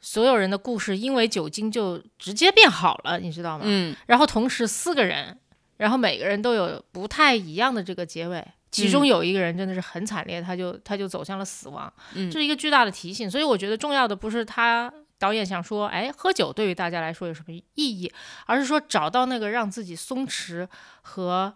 [0.00, 3.64] 所有人的故事因为酒精就直接变好了，你知道吗？
[3.66, 5.38] 嗯然后同时四个人，
[5.76, 8.42] 然后每个人都有不太一样的这个结尾。
[8.70, 13.30] 其中嗯有一个人真的是很惨烈，他就他就走向了死亡，嗯这是一个巨大的提醒。
[13.30, 18.10] 所以我觉得重要的不是他导演想说，哎，喝酒对于大家来说有什么意义，
[18.46, 20.66] 而是说找到那个让自己松弛
[21.02, 21.54] 和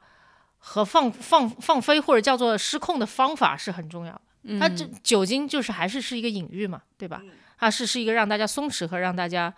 [0.64, 4.20] 和放放放飞或者叫做失控的方法是很重要的。
[4.44, 7.20] 嗯它这酒精就是还是是一个隐喻嘛，对吧？
[7.58, 9.52] 它是是一个让大家松弛和让大家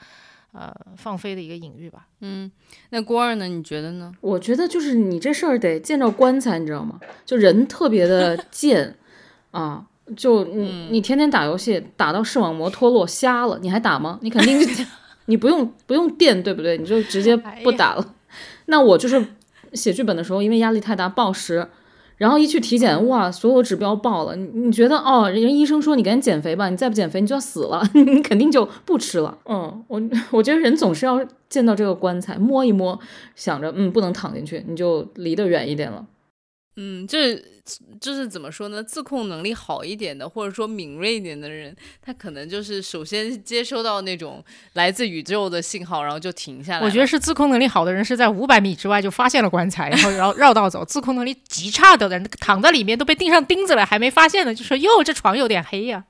[0.52, 2.06] 呃放飞的一个隐喻吧。
[2.20, 2.50] 嗯，
[2.90, 3.46] 那郭二呢？
[3.46, 4.12] 你觉得呢？
[4.22, 6.98] 我觉得就是你这事儿得见着棺材，你知道吗？
[7.26, 8.96] 就人特别的 贱
[9.50, 9.84] 啊，
[10.16, 14.18] 就你你天天打游戏打到视网膜脱落瞎了，你还打吗？
[14.22, 14.58] 你肯定
[15.26, 16.76] 你不用不用电，对不对？
[16.76, 18.14] 你就直接不打了。
[18.66, 19.26] 那我就是
[19.74, 21.68] 写剧本的时候，因为压力太大暴食。
[22.16, 24.36] 然后一去体检，哇，所有指标爆了。
[24.36, 29.36] 你你觉得哦，人医生说你赶紧减肥吧，你再不减肥你就要死了， 你肯定就不吃了。
[29.46, 30.00] 嗯，我
[30.30, 32.96] 我觉得人总是要见到这个棺材摸一摸，
[33.34, 36.06] 想着嗯不能躺进去，你就离得远一点了。
[36.76, 37.44] 嗯，就是
[38.00, 38.82] 就是怎么说呢？
[38.82, 46.84] 自控能力好一点的，或者说敏锐一点的人，他可能就是首先接收到那种来自宇宙的信号，然后就停下来。
[46.84, 56.04] 我觉得是自控能力好的人是在五百米之外就发现了棺材，然后绕绕道走；自控能力极差的人躺在里面都被钉上钉子了，还没发现呢，就说哟这床有点黑呀、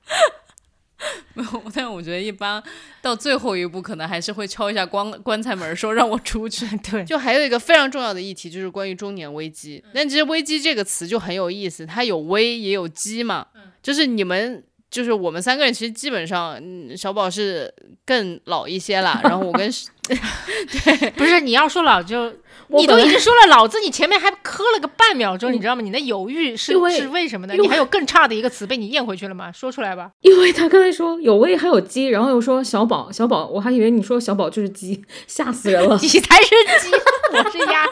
[1.34, 2.62] 没有，但我觉得一般
[3.02, 6.66] 到最后一步，可能还是会敲一下棺棺材门，说让我出去。
[6.90, 9.82] 对，就还有一个非常重要的议题，就是关于中年危机。
[9.92, 13.46] 但其实“危机”这个词就很有意思，它有危也有机嘛。
[13.82, 14.64] 就是你们，
[14.94, 17.74] 就是我们三个人，其实基本上，嗯，小宝是
[18.06, 19.68] 更老一些啦，然后我跟
[20.06, 22.32] 对 不是你要说老就。
[22.68, 25.82] 你都已经说了老字，你前面还磕了个半秒钟，你知道吗？
[25.82, 27.54] 你的犹豫是为是为什么呢？
[27.54, 29.52] 你还有更差的一个词被你咽回去了吗？
[29.52, 30.10] 说出来吧。
[30.22, 35.98] 因为他刚才说有味还有鸡，然后又说小宝小宝，我还以为你说小宝就是鸡，吓死人了。
[36.00, 36.48] 你才是
[36.80, 36.90] 鸡，
[37.32, 37.84] 我是鸭。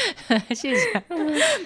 [0.54, 1.02] 谢谢。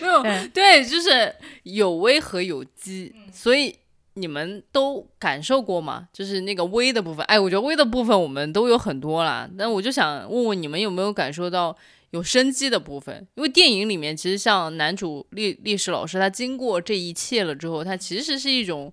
[0.00, 3.74] 没有嗯对，就是有危和有机，所以
[4.14, 6.08] 你们都感受过吗？
[6.12, 11.76] 就是那个危的部分，哎，我觉得危的部分我们都有很多啦，但我就想问问你们有没有感受到
[12.10, 13.26] 有生机的部分？
[13.36, 18.92] 因为电影里面其实像男主历历史老师，他经过这一切了之后，他其实是一种。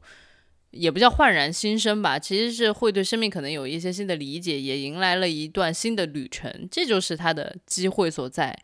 [0.71, 8.55] 也不叫焕然新生吧，其实是会对生命可能有一些新的理解，也迎来了一段新的旅程，这就是他的机会所在。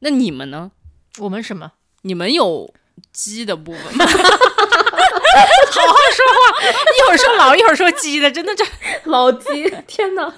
[0.00, 0.72] 那你们呢？
[1.18, 1.72] 我们什么？
[2.02, 2.72] 你们有
[3.12, 4.06] 鸡的部分吗？
[5.30, 8.64] 好好说话，一会儿说老，一会儿说鸡的，真的这
[9.04, 10.32] 老鸡，天哪！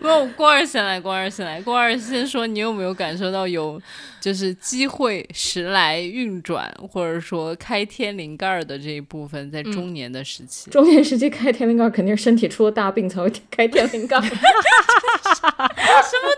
[0.00, 3.80] 没有，郭二先来，郭二先来，郭二先说，你有没有感受到有
[4.20, 10.70] 就是机会时来运转，或者说开天灵盖儿的这一部分，在中年的时期？
[10.70, 14.20] 中年时期开天灵盖，肯定是身体出了大病才会开天灵盖。
[14.20, 14.38] 什么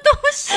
[0.03, 0.55] 东西？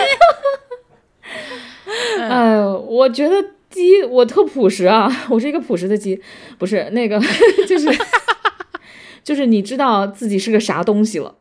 [2.22, 3.36] 哎 呦，我觉得
[3.70, 6.22] 鸡我特朴实啊，我是一个朴实的鸡，
[6.58, 7.22] 不是那个，
[7.68, 7.90] 就是
[9.24, 11.36] 就是你知道自己是个啥东西了。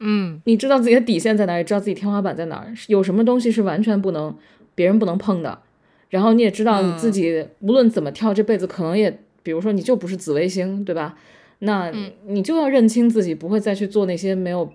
[0.00, 4.36] 嗯，你知道自己的底线在哪里，知道自己天花板在哪儿，有什么东西是完全不能
[4.74, 5.62] 别人不能碰的。
[6.10, 11.18] 然后你也知道你自己无论怎么跳，这辈子可能也，比如说你就不是紫微星，对吧？
[11.60, 11.92] 那
[12.26, 14.72] 你就要认清自己，不会再去做那些没有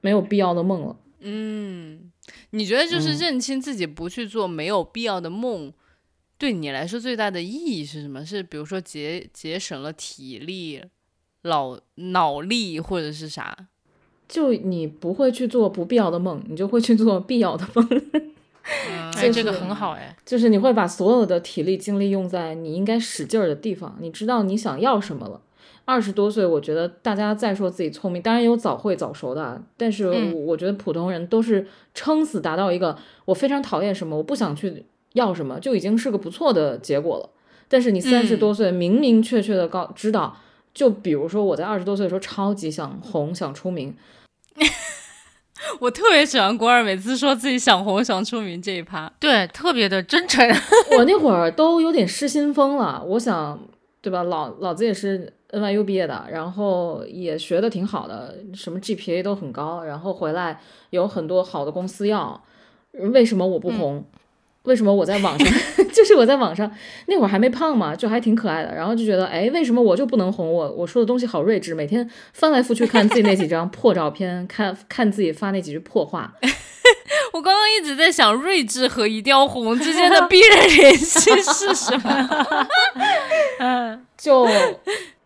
[0.00, 0.96] 没有必要的梦了。
[1.20, 2.10] 嗯，
[2.50, 5.72] 你觉得就是认清自己，不去做没有必要的梦，
[6.36, 8.26] 对你来说最大的意义是什么？
[8.26, 10.82] 是比如说节节省了体力、
[11.42, 13.68] 脑脑力，或者是啥？
[14.28, 17.88] 就你不会去做不必要的梦，你就会去做必要的梦。
[19.16, 23.94] 哎，这个很好哎，就是你会把所有的体力精力用在你应该使劲儿的地方。
[24.00, 25.40] 你知道你想要什么了。
[25.86, 32.96] 二十多岁，我觉得大家再说自己聪明，当然有早会早熟的，但是我觉得普通人都是撑死达到一个
[33.26, 37.28] 我非常讨厌什么，我不想去要什么，就已经是个不错的结果了。
[37.68, 40.34] 但是你三十多岁，明明确确的告知道，
[40.74, 43.96] 就比如说我在二十多岁的时候，超级想红，想出名。
[45.80, 50.46] 我特别喜欢郭二每次说自己想红想出名这一趴，对，特别的真诚。
[50.98, 53.58] 我那会儿都有点失心疯了，我想，
[54.02, 54.22] 对吧？
[54.24, 60.60] 老老子也是 NYU 毕业的，然后也学的挺好的，什么 GPA 都很高，然后回来
[60.90, 62.44] 有很多好的公司要，
[62.92, 64.04] 为什么我不红？
[64.64, 65.52] 为什么我在网上，
[65.92, 66.70] 就是我在网上
[67.06, 70.52] 那会儿还没胖嘛，就还挺可爱的，然后就觉得，哎，为什么我就不能红？
[70.52, 76.34] 我我说的东西好睿智，每天翻来覆去看自己那几张 破照片，看看自己发那几句破话。
[77.32, 82.28] 我刚刚一直在想，睿智和一定要红之间的必然联系是什么？
[83.58, 84.46] 嗯，就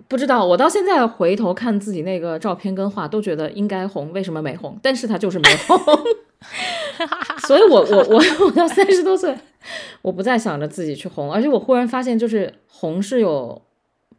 [0.06, 0.44] 不知道。
[0.44, 4.78] 我到现在回头看自己那个照片跟画，都觉得应该红，为什么没红？
[4.82, 5.78] 但是他就是没红。
[7.46, 9.36] 所以，我我我我到三十多岁，
[10.02, 13.60] 我不再想着自己去红，而且我忽然发现，就是红是有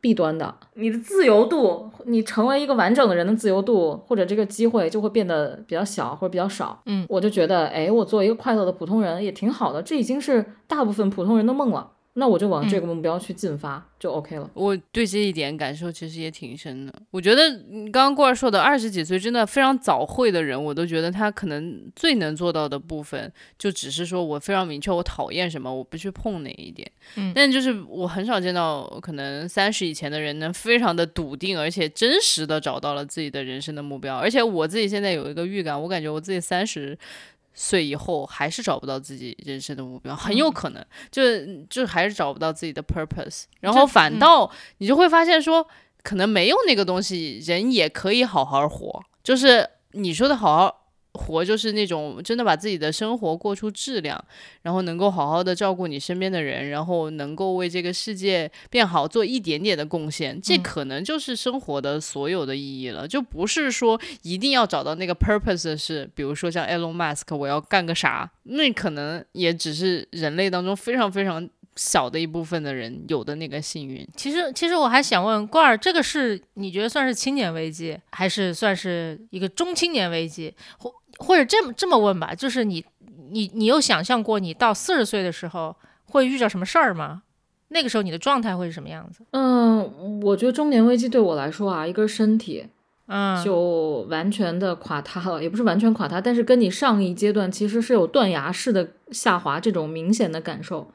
[0.02, 0.54] 弊端的。
[0.76, 6.82] 你的自由度，你成为一个完整的人的自由度，或者这个机会就会变得比较小或者比较少。
[6.86, 11.92] 嗯，我就觉得，哎，我做一个快乐的普通人也挺好的，这已经是大部分普通人的梦了。
[12.14, 14.50] 那我就往这个目标去进发，就 OK 了。
[14.54, 16.94] 我对这一点感受其实也挺深的。
[17.12, 26.92] 我觉得你刚刚过儿说的二十几岁真的非常早会的人，我都觉得他可能最能做到的部分，就只是说我非常明确我讨厌什么，我不去碰哪一点。
[27.16, 34.18] 嗯，但就是我很少见到可能三十以前的人能非常的笃定，而且真实的找到了自己的人生的目标。
[34.18, 36.98] 而且我自己现在有一个预感，我感觉我自己三十。
[37.62, 40.82] 岁以后还是找不到自己人生的目标，很有可能
[41.12, 41.22] 就
[41.70, 45.68] 就还是找不到自己的 purpose，然后反倒你就会发现说，
[46.02, 50.89] 可能没有那个东西，人也可以好好活，就是你说的好好。
[51.20, 54.24] 活就是那种真的把自己的生活过出质量，
[54.62, 63.08] 然后能够好好的照顾你身边的人，然后能够为这个世界变好做一点点的贡献，这可能就是生活的所有的意义了。
[63.08, 71.48] 就不是说一定要找到那个 purpose，是比如说像 Elon Musk，我要干个啥，那可能也只是人类当中非常非常
[71.82, 74.06] 小的一部分的人有的那个幸运。
[74.18, 80.54] 其实，其实我还想问罐儿，这个是你觉得算是青年危机，还是算是一个中青年危机？
[80.78, 82.84] 或或者这么这么问吧，就是你
[83.32, 85.74] 你你有想象过你到四十岁的时候
[86.04, 87.24] 会遇到什么事儿吗？
[87.70, 89.24] 那个时候你的状态会是什么样子？
[89.32, 92.66] 嗯，我觉得中年危机对我来说啊，一个身体，
[93.08, 100.92] 嗯，就完全的垮塌了，也不是完全垮塌，但是跟你上一阶段其实是有断崖式的下滑这种明显的感受。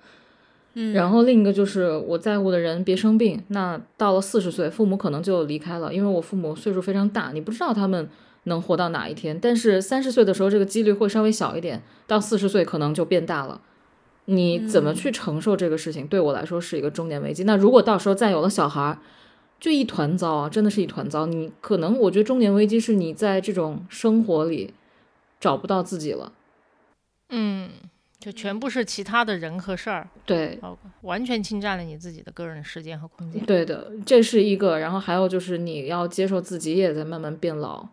[0.74, 8.08] 嗯，然后另一个就是我在乎的人别生病，那到了四十岁，父母可能就离开了，因为我父母岁数非常大，你不知道他们。
[8.46, 9.38] 能活到哪一天？
[9.40, 13.58] 但是三十岁的时候，这个几率会稍微小一点；到四十岁，可能就变大了。
[14.26, 16.06] 你怎么去承受这个事情？
[16.06, 17.44] 对我来说是一个中年危机。
[17.44, 18.98] 那如果到时候再有了小孩，
[19.58, 20.48] 就一团糟啊！
[20.50, 21.24] 真的是一团糟。
[21.24, 24.74] 你可能，我觉得中年危机是你在这种生活里
[25.40, 26.32] 找不到自己了。
[27.30, 27.70] 嗯，
[28.24, 30.58] 就全部是其他的人和事儿，对，
[31.02, 33.44] 完全侵占了你自己的个人时间和空间。
[33.44, 34.78] 对的，这是一个。
[34.78, 37.86] 然后还有就是你要接受自己也在慢慢变老。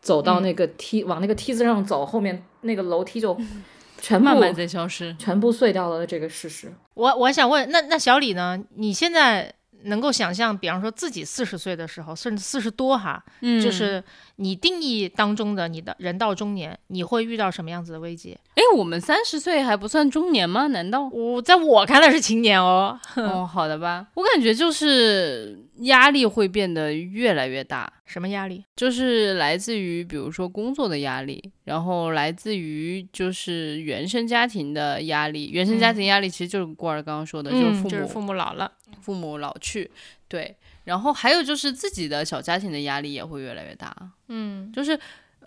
[0.00, 3.38] 走到那个梯，往那个梯子上走，后面那个楼梯就
[4.02, 5.14] 全部慢慢在消失。
[5.16, 6.72] 全部碎掉了这个事实。
[6.94, 8.60] 我我想问，那那小李呢？
[8.74, 9.54] 你现在
[9.84, 14.02] 能够想象，比方说自己四十岁的时候，甚至四十多哈，嗯就是
[14.36, 18.36] 你定义当中的你的人到中年，你会遇到什么样子的危机？
[18.54, 20.66] 哎，我们三十岁还不算中年吗？
[20.68, 21.08] 难道？
[21.08, 22.98] 我在我看来是青年哦。
[23.16, 24.06] 哦，好的吧。
[24.14, 28.64] 我感觉就是压力会变得越来越大，什么压力？
[28.74, 35.50] 就是来自于比如说工作的压力，然后来自于就是原生家庭的压力。
[35.50, 38.70] 原生家庭压力其实就是郭儿刚刚说的，就是父母、嗯就是父母老了，
[39.00, 39.90] 父母老去，
[40.28, 40.56] 对。
[40.84, 43.94] 然后还有就是自己的小家庭的压力也会越来越大。
[44.28, 44.98] 嗯，就是，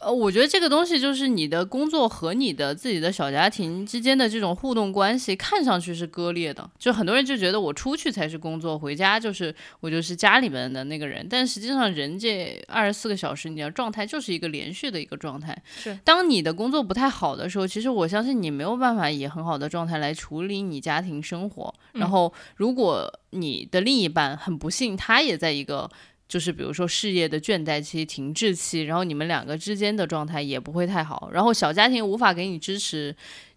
[0.01, 6.67] 呃，我觉得这个东西就是你的工作和你的自己的小家庭之间的这种互动关系，看上去是割裂的。
[6.79, 11.27] 就很多人就觉得我出去才是工作，回家就是我就是家里面的那个人。
[11.29, 15.55] 但实际上，人这二十四个小时，你的状态就是一个连续的一个状态。
[15.77, 21.73] 是，当你的工作不太好的时候，其实我相信你没有办法以很好的状态来处理你家庭生活。
[21.93, 25.89] 然后，如果你的另一半很不幸，他也在一个。
[26.31, 33.13] 就是比如说事业的倦怠期、停滞期，然后你们两个之间的状态也不会太好，然后小家庭无法给你支持，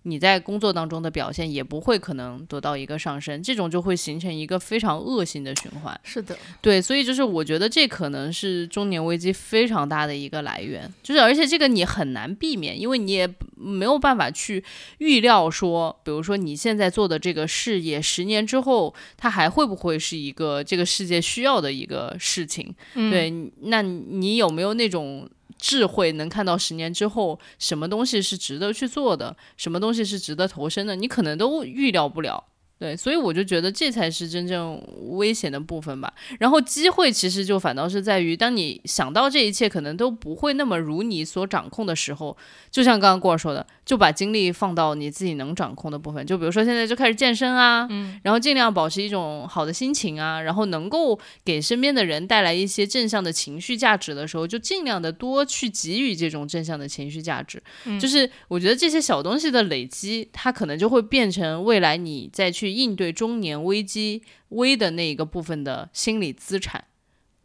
[0.07, 5.99] 你在工作当中的表现也不会可能得到一个上升，这种就会形成一个非常恶性的循环。
[6.03, 13.27] 是的，对，所以就是我觉得这可能是中年危机非常大的一个来源，就是而且这个你很难避免，因为你也
[13.57, 14.63] 没有办法去
[14.99, 22.75] 预料说，比如说你现在做的这个事业，十年之后它还会不会是一个这个世界需要的一个事情？
[22.95, 23.31] 嗯、对，
[23.63, 25.29] 那你有没有那种？
[25.65, 32.45] 智慧能看到十年之后什么东西是值得去做的，什么东西是值得投身的，你可能都预料不了。
[32.85, 34.79] 对，所以我就觉得这才是真正
[35.13, 36.13] 危险的部分吧。
[36.39, 42.37] 然后机会其实就反倒是在于，当你想到这一切可能都不会那么如你所掌控的时候，
[42.71, 46.27] 就像刚刚过儿说的，就把精力放到你自己能掌控的部分。
[46.27, 57.63] 就比如说现在就开始健身啊，嗯，然后尽量保持一种好的心情啊，然后能够给身边的人带来一些正向的情绪价值的时候，就尽量的多去给予这种正向的情绪价值。
[57.87, 66.85] 嗯就是我觉得这些小东西的累积，它可能就会变成未来你再去应对中年危机危的那一个部分的心理资产。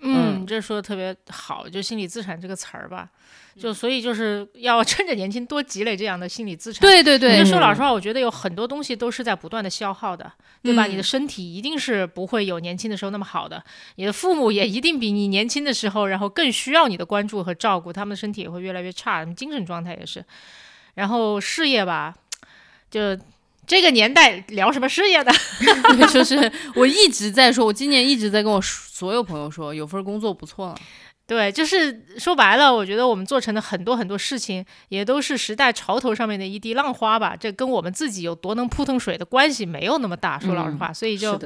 [0.02, 3.10] 嗯，这说的特别好，就心理资产这个词儿吧，
[3.58, 6.80] 就所以就是要趁着年轻多积累这样的心理资产。
[6.80, 10.32] 对对对，说老实话，我觉得有很多东西都是在不断的消耗的，
[10.64, 10.88] 对吧？
[10.88, 13.62] 嗯你的身体一定是不会有年轻的时候那么好的，
[13.96, 20.24] 你的父母也一定比你年轻的时候，然后更需要你的关注和照顾，他们的身体也会越来越差，精神状态也是。
[20.94, 22.16] 然后事业吧，
[22.90, 23.18] 就
[23.70, 25.32] 这个年代聊什么事业的？
[26.12, 30.76] 就是我一直在说，我今年一直在跟我所有朋友说，有份工作不错了。
[31.28, 37.36] 对，就是说白了，我觉得我们做成的很多很多事情，也都是时代潮头上面的一滴浪花吧。
[37.40, 40.92] 这跟我们自己有多能扑腾水的关系没有那么大，说老实话。
[40.92, 41.40] 所以就，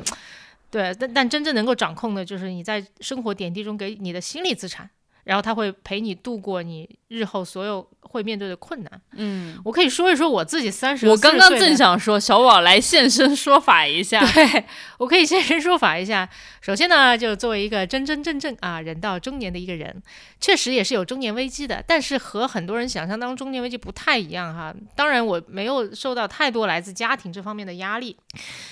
[0.72, 4.90] 对，但但真正能够掌控的，就是你在生活点滴中给你的心理资产，
[5.24, 9.02] 然后他会陪你度过你日后所有会面对的困难。
[9.14, 14.20] 嗯，我可以说一说我自己三十，我刚刚正想说，小宝来现身说法一下。
[14.34, 14.66] 对，
[15.00, 16.30] 我可以现身说法一下。
[16.62, 20.02] 首先呢，就作为一个真真正正啊人到中年的一个人，
[20.40, 24.74] 确实也是有中年危机的，但是和很多人想象当中中年危机不太一样哈。
[24.96, 28.18] 当然，我没有受到太多来自家庭这方面的压力，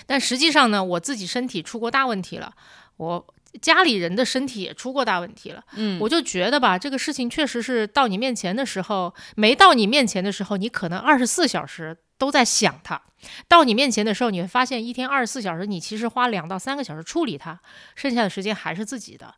[0.06, 2.54] 但实际上呢，我自己身体出过大问题了，
[2.98, 3.26] 我。
[3.60, 13.02] 家里人的身体也出过大问题了，嗯，我就觉得吧，这个事情确实是到你面前的时候，没到你面前的时候，你可能二十四小时都在想它；
[13.48, 17.60] 到你面前的时候，你会发现一天二十四小时，你其实花两到三个小时处理它，
[17.96, 19.36] 剩下的时间还是自己的。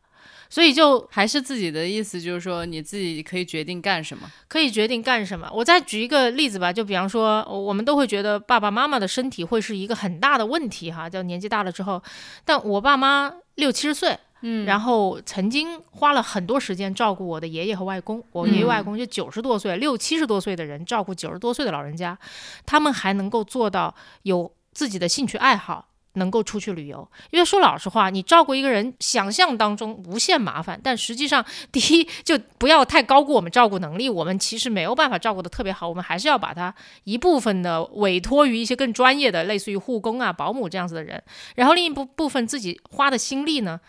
[0.48, 4.30] 所以就还是自己的意思，就是说你自己可以决定干什么。
[4.48, 5.50] 可以决定干什么。
[5.52, 12.02] 我再举一个例子吧，就比方说，我们都会觉得爸爸妈妈的身体会是一个很大的问题哈，叫年纪大了之后。
[12.44, 18.22] 但我爸妈六七十岁，嗯然后曾经花了很多时间照顾我的爷爷和外公。
[18.32, 22.16] 我爷爷外公就九十多岁，六七十多岁的人照顾九十多岁的老人家，
[22.64, 25.88] 他们还能够做到有自己的兴趣爱好。
[26.14, 41.22] 能够出去旅游，因为说老实话，你照顾一个人，想象当中无限麻烦，但实际上，第一就不要太高估我们照顾能力，我们其实没有办法照顾的特别好，我们还是要把它一部分的委托于一些更专业的，类似于护工啊、保姆这样子的人，
[41.56, 43.80] 然后另一部部分自己花的心力呢。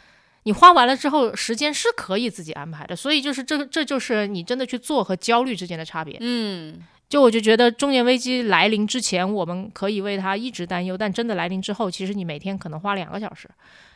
[0.48, 6.18] 你花完了之后，时间是可以自己安排的，所以就是这这就是你真的去做和焦虑之间的差别。
[6.20, 6.84] 嗯
[7.16, 13.50] 就我就觉得中年危机来临之前，我们可以为它一直担忧，但真的来临之后，其实你每天可能花两个小时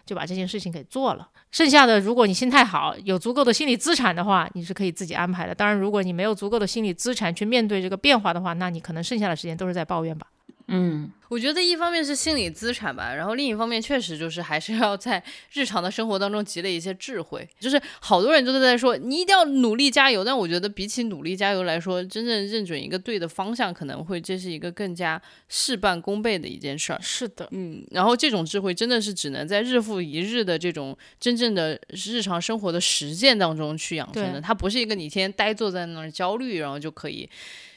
[0.06, 1.28] 就把这件事情给做了。
[1.52, 5.54] 剩下的，如果你心态好，有足够的心理资产的话，你是可以自己安排的。
[5.54, 10.26] 当然，如果你没有足够的心理资产去面对这个变化的话，那你可能剩下的时间都是在抱怨吧。
[10.72, 17.48] 嗯，我觉得一方面是心理资产吧，然后另一方面确实就是还是要在日常的生活当中积累一些智慧。
[17.60, 27.00] 就是好多人都在说你一定要努力加油，但我觉得比起努力加油来说，真正认准一个对的方向，可能会这是一个更加事半功倍的一件事儿。
[27.02, 37.30] 是的，嗯，然后这种智慧真的是只能在日复一日的这种真正的日常生活的实践当中去养成的，它不是一个你天天呆坐在那儿焦虑，然后就可以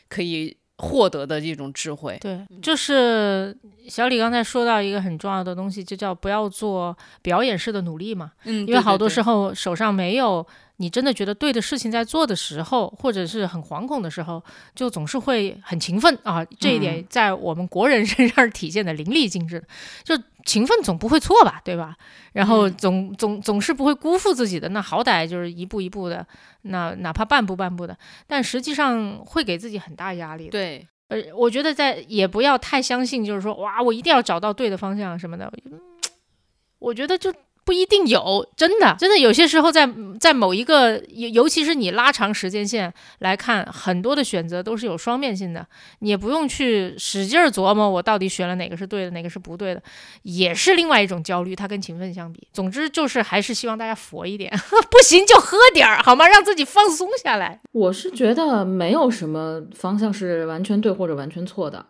[0.08, 2.18] 可以获得的一种智慧。
[2.20, 3.56] 对，就是
[3.88, 8.32] 小李刚才说到一个很重要的东西，就叫不要做表演式的努力嘛。
[8.44, 10.44] 嗯，因为好多时候手上没有
[10.78, 14.42] 你真的觉得对的事情在做的时候，或者是很惶恐的时候，
[14.74, 16.44] 就总是会很勤奋啊。
[16.58, 19.66] 这一点在我们国人 身上体现的淋漓尽致的。
[20.02, 21.96] 就勤奋总不会错吧，对吧？
[22.32, 24.68] 然后总总总是不会辜负自己的。
[24.70, 26.26] 那好歹就是一步一步的，
[26.62, 27.96] 那哪怕半步半步的，
[28.26, 30.48] 但实际上会给自己很大压力。
[30.48, 35.52] 对，呃，我觉得在也不要太相信，就是说哇，我一定要找到对的方向什么的。
[35.70, 35.80] 嗯
[36.80, 37.32] 我觉得就
[37.64, 39.88] 不一定有，真的，真的有些时候在
[40.18, 45.66] 在某一个，尤尤其是你拉长时间线来看，很多的选择都是有双面性的，
[46.00, 49.82] 你也不用去使劲儿琢磨我到底选了哪个是对的，哪个是不对的，
[50.22, 52.46] 也是另外一种焦虑，它跟勤奋相比。
[52.52, 54.50] 总之就是还是希望大家佛一点，
[54.90, 56.26] 不行就喝点儿好吗？
[56.26, 57.60] 让自己放松下来。
[57.72, 61.86] 我是觉得没有什么方向是完全对或者完全错的，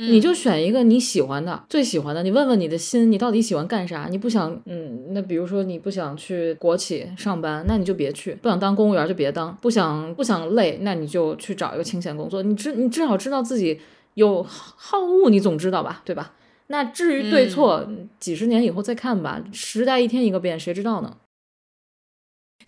[0.00, 2.22] 你就选一个你喜欢的、最喜欢的。
[2.22, 4.06] 你问问你的心，你到底喜欢干啥？
[4.08, 12.44] 你不想，嗯，那比如说你不想去国企上班，那你就别去；不想当公务员就别当；不想不想累，那你就去找一个清闲工作。
[12.44, 13.80] 你至你至少知道自己
[14.14, 16.32] 有好恶，你总知道吧，对吧？
[16.68, 17.88] 那至于对错，
[18.20, 19.42] 几十年以后再看吧。
[19.52, 21.16] 时代一天一个变，谁知道呢？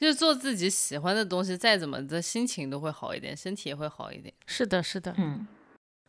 [0.00, 4.34] 就是做自己喜欢的东西，再怎么的心情都会好一点，身体也会好一点。
[4.46, 5.14] 是的，是的。
[5.16, 5.46] 嗯。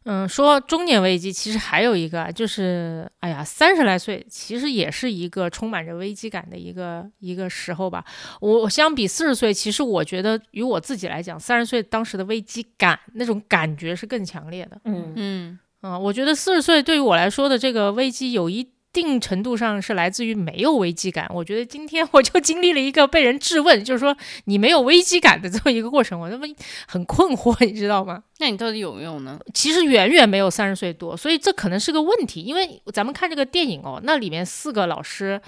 [0.04, 8.04] 嗯，说中年危机，其实还有一个啊，就是哎呀，三十来岁其实也是一个充满着危机感的一个一个时候吧。
[8.40, 14.82] 我相比四十岁，其实我觉得与我自己来讲，三十岁当时的危机感那种感觉是更强烈的。
[14.86, 21.30] 嗯嗯嗯，我觉得四十岁对于我来说的这个危机有一定程度上是来自于没有危机感。
[21.34, 24.16] 我觉得今天 我就经历了一个被人质问，就是说
[24.46, 26.46] 你没有危机感的这么一个过程，我他妈
[26.88, 28.24] 很困惑，你知道吗？
[28.40, 29.40] 那你到底有没有呢？
[29.54, 32.42] 其实远远没有三十岁多，所以这可能是个问题。
[32.42, 35.40] 因为咱们看这个电影哦，那里面四个老师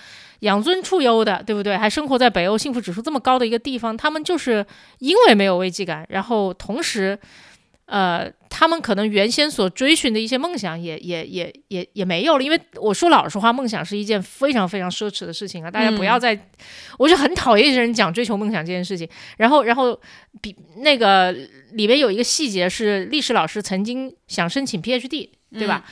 [0.41, 1.75] 养尊处优的，对不对？
[1.75, 4.65] 还生活在北欧幸福指数这么高的一个地方，他们就是
[4.99, 7.19] 因为没有危机感，然后同时。
[7.85, 16.37] 呃，他们可能原先所追寻的一些梦想也也也也也没有了，因为我说老实话，梦想是一件非常非常奢侈的事情啊，大家不要再，
[16.97, 19.07] 我就很讨厌一些人讲追求梦想这件事情。
[19.37, 19.99] 然后，然后
[20.41, 21.31] 比那个
[21.73, 25.83] 里面有一个细节是，历史老师曾经想申请 PhD，对吧？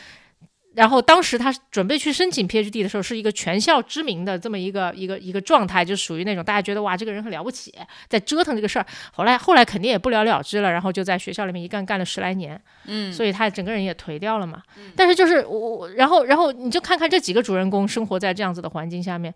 [0.74, 7.74] 然后当时他准备去申请 PhD 的时候，是一个全校知名的这么一个一个一个状态，就属于那种大家觉得哇，这个人很了不起，
[8.08, 8.86] 在折腾这个事儿。
[9.12, 14.62] 后来后来肯定也不了了之了，然后就在学校里面一干干了十来年，嗯，所以他整个人也颓掉了嘛。
[14.96, 19.34] 但是就是我我，然后然后你就看看这几个主人公生活在这样子的环境下面，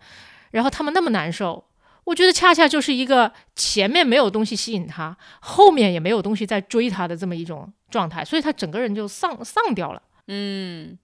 [0.52, 1.62] 然后他们那么难受，
[2.04, 10.00] 我觉得恰恰就是一个前面没有东西吸引他，后面也没有东西在追他的这么一种状态，所以他整个人就丧丧掉了。
[10.28, 10.98] 嗯，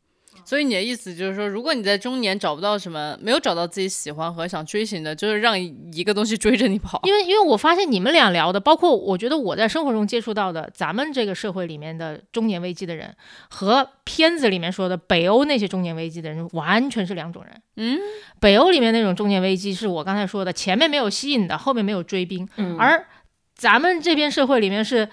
[0.44, 7.00] 所以你的意思就是说，如果你在中年找不到什么，没有找到自己喜欢和想追寻的，就是让一个东西追着你跑。
[7.04, 13.14] 因为因为我发现你们俩聊的，包括我觉得我在生活中接触到的，咱们这个社会里面的中年危机的人，
[13.48, 17.62] 和片子里面说的北欧那些中年危机的人，完全是两种人。
[17.76, 17.98] 嗯，
[18.40, 23.06] 北欧里面那种中年危机是我刚才说的，前面没有吸引的，后面没有追兵，嗯而
[23.54, 25.08] 咱们这边社会里面是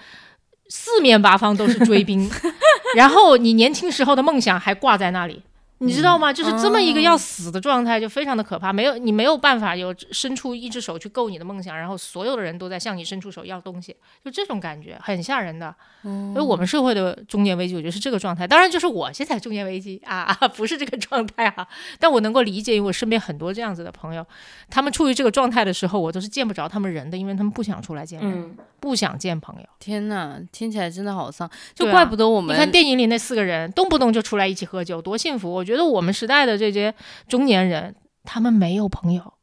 [0.68, 2.28] 四面八方都是追兵，
[2.96, 5.42] 然后你年轻时候的梦想还挂在那里。
[5.82, 6.30] 你知道吗？
[6.30, 8.70] 就是这么一个要死的状态，就非常的可怕。
[8.70, 15.74] 没有你没有办法有伸出一只手去够你的梦想，然后所有的人都在向你伸出手要东西，就这种感觉很吓人的。
[16.04, 18.46] 因为我们社会的中年危机，我觉得是这个状态。
[18.46, 21.66] 当然，就是我现在中年危机啊啊，不是这个状态啊。
[21.98, 24.22] 但我能够理解，因为我身边很多这样子的朋友，
[24.68, 29.66] 他们处于这个状态的时候，我都是见不着他们人的，因为他们不想出来见人，嗯，不想见朋友。
[29.78, 32.54] 天呐，听起来真的好丧，就怪不得我们。
[32.54, 35.52] 你看电影里那四个人，动不动就出来一起喝酒，多幸福！
[35.52, 36.94] 我觉得我们时代的这些
[37.28, 37.94] 中年人，
[38.24, 39.34] 他们没有朋友，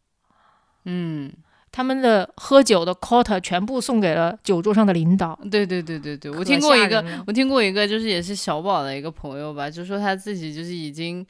[0.86, 1.32] 嗯，
[1.72, 5.38] 他们的喝酒的 quota 全部送给了酒桌上的领导。
[5.52, 11.26] 对对对对对，我听过一个我听过一个，就是也是小宝的一个朋友吧，就说他自己就是已经，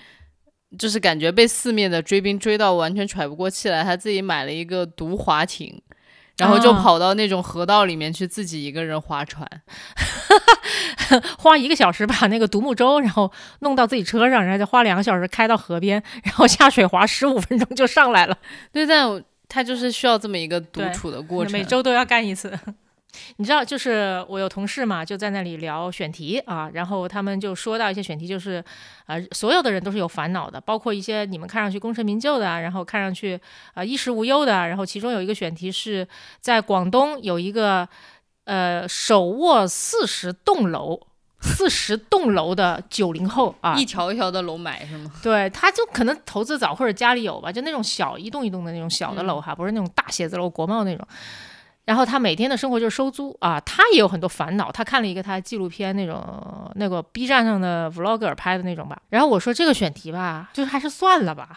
[0.77, 5.81] 就是感觉被四面的追兵追到完全喘不过气来，他自己买了一个独滑艇，
[6.37, 9.47] 然后就啊跑到那种河道里面去自己一个人划船。
[11.37, 18.37] 花一个小时把那个独木舟，然后弄到自己车上，然后再花两个小时开到河边，然后下水划十五分钟就上来了。
[18.71, 21.53] 对，但我他就是需要这么一个独处的过程。
[21.53, 22.51] 每周都要干一次。
[23.37, 28.63] 你知道，就是我有同事嘛，就在那里聊选题啊，然后他们就说到一些选题，就是
[29.05, 33.35] 呃，所有的人都是有烦恼的，包括一些你们看上去功成名就的啊，然后看上去
[33.69, 36.07] 啊、呃衣食无忧的啊，然后其中有一个选题是
[36.39, 37.87] 在广东有一个
[38.45, 41.01] 呃手握四十栋楼。
[41.39, 45.11] 四十栋楼的九零后啊，一条一条的楼买是吗？
[45.21, 51.07] 对，他就可能投资早或者家里有吧，就那种小一栋一栋的那种小的楼哈，不是那种大写字楼、国贸那种。
[51.87, 54.69] 然后他每天的生活就是收租啊，他也有很多烦恼。
[54.69, 58.99] 他看了一个他纪录片那种那个 B 站上的 vlogger 拍的那种吧。
[59.09, 61.47] 然后我说这个选题吧，就是还是算了吧。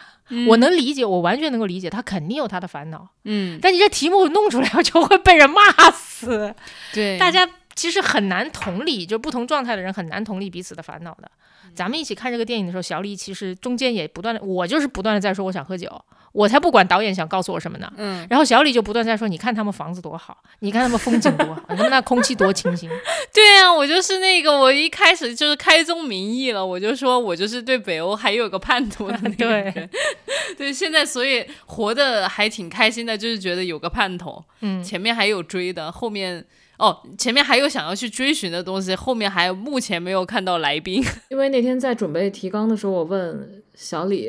[0.47, 3.05] 我能理解，我完全能够理解，他肯定有他的烦恼。
[3.25, 6.55] 嗯，但你这题目弄出来就会被人骂死。
[6.93, 7.45] 对，大家
[7.81, 11.31] 其实很难同理，就不同状态的人很难同理彼此的烦恼的。
[11.73, 15.89] 咱们一起看这个电影的时候，小李其实中间也不断的，我就是不断的在说我想喝酒，
[16.31, 17.91] 我才不管导演想告诉我什么呢。
[17.97, 22.87] 嗯，然后小李就不断在说，你看他们房子多好，你看他们风景多好，你看那空气多清新。
[23.33, 29.89] 对呀、我就是那个，我一开始就是开宗明义了，我就说我就是对北欧还有个叛徒的那个对人。
[30.57, 36.45] 对，现在所以活得还挺开心的，就是觉得有个盼头，嗯，前面还有追的，后面
[36.81, 41.03] 哦，前面还有想要去追寻的东西，后面还目前没有看到来宾。
[41.29, 44.27] 因为那天在准备提纲的时候，我问小李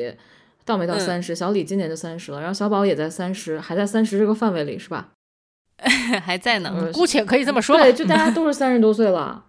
[0.63, 5.09] 到没到嗯三十、小李今年就三十了，然后小宝也在三十，还在三十这个范围里是吧？
[6.23, 7.75] 还在呢，呃姑且可以这么说。
[7.75, 9.43] 对，就大家 都是三十多岁了，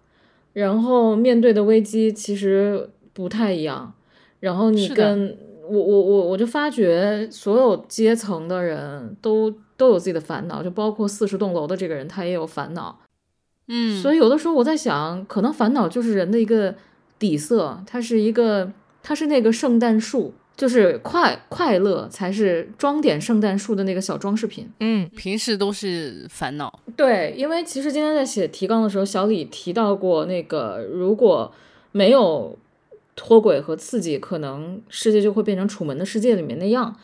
[0.53, 3.93] 然后面对的危机其实不太一样。
[4.39, 5.37] 然后你跟
[5.69, 12.99] 我我我我就发觉所有阶层的人都都有自己的烦恼，就包括四十栋楼的这个人，他也有烦恼。
[13.67, 16.75] 嗯，所以有的时候我在想，可能烦恼就是人的一个
[17.17, 18.71] 底色，它是一个，
[19.01, 24.69] 它是那个圣诞树，就是快快乐才是装点圣诞树的那个小装饰品。
[24.81, 26.79] 嗯，平时都是烦恼。
[26.95, 31.51] 对，因为其实今天在写提纲的时候，小李提到过那个，如果
[31.91, 32.55] 没有
[33.15, 36.95] 脱轨和刺激，可能世界就会变成《楚门的世界》里面那样。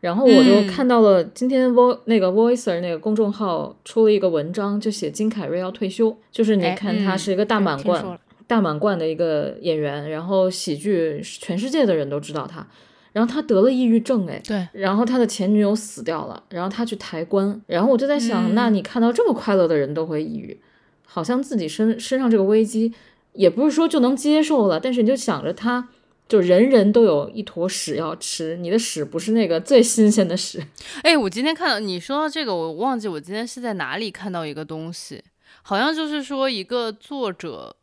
[0.00, 0.66] 然后我就嗯。
[0.66, 12.66] 看到了今天 vo 那个 Voicer 那个公众号出了一个文章，就写金凯瑞要退休，就是你哎看他嗯是一个大满贯，大满贯的一个演员，然后喜剧全世界的人都知道他，
[13.12, 18.54] 然后他得了抑郁症，哎，对，然后他的前女友死掉了，然后他去抬棺，然后我就在想，嗯。
[18.54, 20.58] 那你看到这么快乐的人都会抑郁，
[21.04, 22.92] 好像自己身身上这个危机，
[23.34, 25.88] 也不是说就能接受了，但是你就想着他。
[26.30, 30.64] 就人人都有一坨屎要吃，你的屎不是那个最新鲜的屎。
[31.02, 35.20] 哎，我今天看到你说到这个，我忘记我今天是在哪里看到一个东西，
[35.62, 37.74] 好像就是说一个作者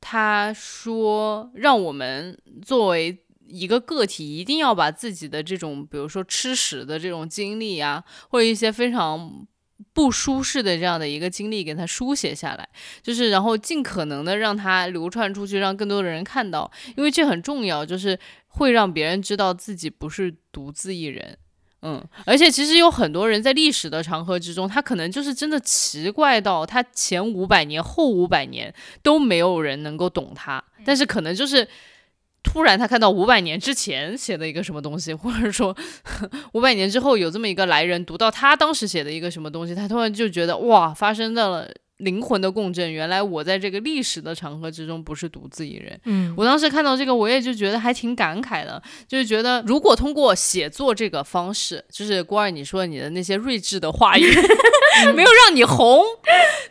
[0.00, 3.16] 他说让我们作为
[3.46, 9.46] 一个个体，一定要把自己的这种，比如说吃屎的这种经历啊，或者一些非常
[9.92, 12.68] 不舒适的这样的一个经历，给它书写下来，
[13.02, 21.36] 就是然后尽可能的让它流传出去，让更多的人看到，因为这很重要，就是会让别人知道自己不是独自一人。
[21.86, 31.68] 嗯，而且其实有很多人在历史的长河之中，他可能就是真的奇怪到他前五百年、后五百年都没有人能够懂他，但是可能就是
[32.44, 35.74] 突然他看到五百年之前写的一个什么东西， 或者说
[36.52, 41.68] 五百年之后有这么一个来人读到他当时写的一个什么东西，他突然就觉得哇，发生在了
[41.98, 45.98] 灵魂的共振，原来我在这个历史的长河之中不是独自一人。
[46.04, 54.26] 嗯，我当时看到这个，我也就觉得还挺感慨的，就是觉得如果通过写作这个方式，就是郭二你说你的那些睿智的话语，
[55.14, 56.02] 没有让你红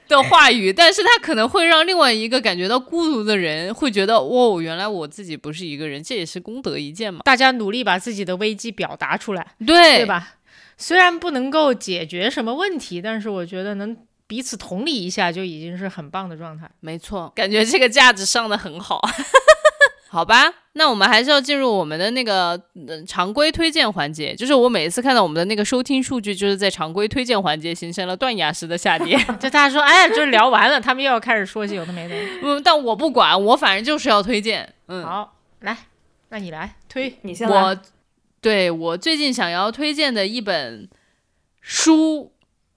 [0.10, 7.22] 的话语，但是它可能会让另外一个感觉到孤独的人会觉得，哦，原来我自己不是一个人，这也是功德一件嘛。
[7.24, 10.06] 大家努力把自己的危机表达出来，对对？
[10.06, 10.36] 吧？
[10.76, 13.96] 虽然不能够解决什么问题，但是我觉得能
[14.34, 16.68] 彼此同理一下就已经是很棒的状态。
[16.80, 19.00] 没错，感觉这个价值上的很好。
[20.10, 24.34] 好吧，那我们还是要进入我们的那个、呃、常规推荐环节。
[24.34, 29.16] 就是我每一次看到我们的那个收听数据，就是在常规推荐环节形成了断崖式的下跌。
[29.40, 32.16] 就大家说，哎，这聊完了，他们又要开始说些有的没的。
[32.42, 34.74] 嗯，但我不管，我反正就是要推荐。
[34.88, 35.78] 嗯，好，来，
[36.30, 37.20] 那你来推。
[37.22, 37.78] 你先来，我
[38.42, 40.90] 对我最近想要推荐的一本
[41.62, 42.33] 书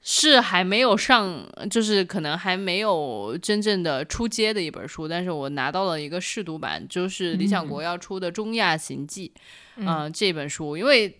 [0.08, 9.32] 是还没有上，就是可能还没有真正的出街的一本书，但是我拿到了一个试读版，就是理想国要出的《中亚行记》。
[9.78, 11.12] 嗯，这本书，因为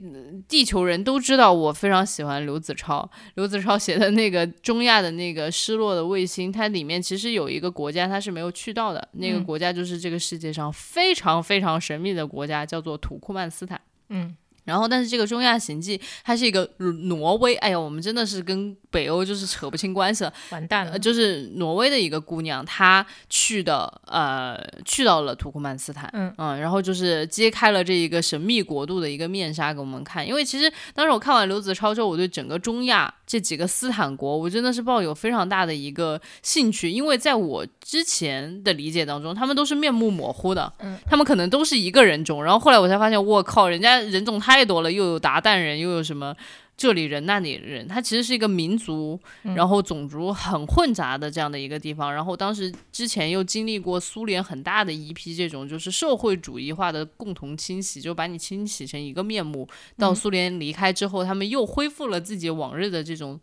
[0.46, 13.80] 地球人都知道我非常喜欢刘子超，刘子超写的那个中亚的那个失落的卫星，它里面其实有一个国家它是没有去到的，那个国家就是这个世界上非常非常神秘的国家，叫做土库曼斯坦。
[14.10, 14.36] 嗯。
[14.66, 20.98] 然后，但是这个中亚行记，它是一个挪威，哎呀，我们真的是跟北欧就是扯不清关系了，完蛋了。
[20.98, 30.26] 就是挪威的一个姑娘，她去的，呃，去到了土库曼斯坦，嗯嗯，然后就是揭开了这一个神秘国度的一个面纱给我们看。
[30.26, 44.56] 因为其实当时我看完刘子超之后，我对整个中亚这几个斯坦国，我真的是抱有非常大的一个兴趣，因为在我之前的理解当中，他们都是面目模糊的，嗯，他们可能都是一个人种，然后后来我才发现，我靠，人家人种太。
[44.57, 46.35] 太多了，又有鞑靼人，又有什么
[46.78, 49.20] 这里人那里人，它其实是一个民族，
[49.55, 52.15] 然后种族很混杂的这样的一个地方。
[52.15, 59.69] 然后当时之前又经历过苏联很大的一批这种就是社会主义化的共同清洗，就把你清洗成一个面目。
[59.99, 63.39] 到苏联离开之后，他们又恢复了自己往日的这种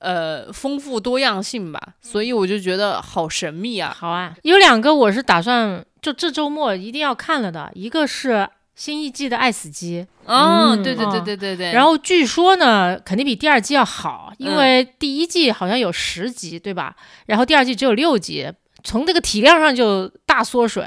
[0.00, 1.94] 呃丰富多样性吧。
[2.02, 3.96] 所以我就觉得好神秘啊！
[3.98, 8.46] 好啊，有两个我是打算就这周末一定要看了的，一个是。
[8.74, 11.72] 新一季的《爱死机》，嗯，对对对对对对。
[11.72, 16.96] 然后据说呢，肯定比第二季要好，因为第一季好像有十集，对吧？
[17.26, 18.50] 然后第二季只有六集，
[18.82, 20.86] 从这个体量上就大缩水。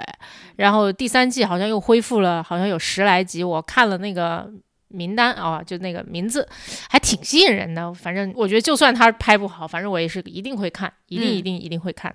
[0.56, 3.44] 然后第三季好像又恢复了，好像有十来集。
[3.44, 4.48] 我看了那个
[4.90, 6.48] 名单啊，就那个名字，
[6.90, 7.92] 还挺吸引人的。
[7.94, 12.14] 反正我觉得，就算他拍不好，反正我也是一定会看，一定一定一定会看。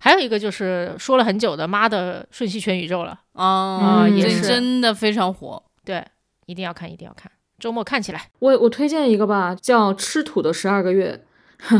[0.00, 6.04] 还有一个就是说了很久的《妈的瞬息全宇宙》了啊，也是真的非常火，对，
[6.46, 8.30] 一定要看，一定要看，周末看起来。
[8.38, 11.20] 我我推荐一个吧，叫《吃土的十二个月》，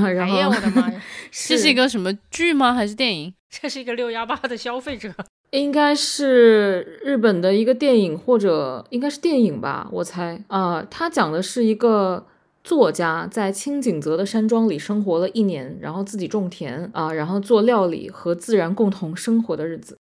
[0.14, 1.00] 然后哎呀，我的妈呀，
[1.30, 2.74] 这是一个什么剧吗？
[2.74, 3.32] 还是电影？
[3.48, 5.14] 这是一个六幺八的消费者，
[5.50, 12.26] 应该是日本的一个电影，或者应该是电影吧，我猜啊，它讲的是一个。
[12.68, 19.96] 作家在清景泽的山庄里生活了一年，然后自己种田啊，然后做料理和自然共同生活的日子。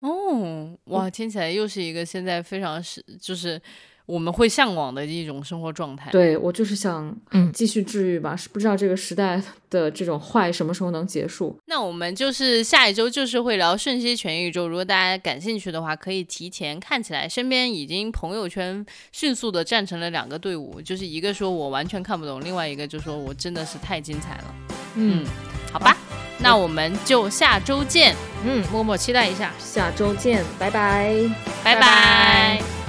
[0.00, 3.60] 哦，哇，听起来又是一个现在非常是就是。
[4.06, 6.10] 我们会向往的一种生活状态。
[6.10, 8.34] 对我就是想，嗯，继续治愈吧。
[8.34, 9.40] 是不知道这个时代
[9.70, 11.56] 的这种坏什么时候能结束。
[11.66, 14.64] 那我们就是下一周就是会聊《瞬息全宇宙》。
[14.68, 17.28] 如果大家感兴趣的话，可以提前看起来。
[17.28, 24.54] 身边已经朋友圈迅速的站成了两个队伍，就是一个说我完全看不懂，另外一个就说我真的是太精彩了。
[24.96, 25.24] 嗯，
[25.72, 25.96] 好吧，
[26.40, 28.16] 那我们就下周见。
[28.44, 31.14] 嗯，默默期待一下，下周见，拜拜，
[31.62, 32.79] 拜拜。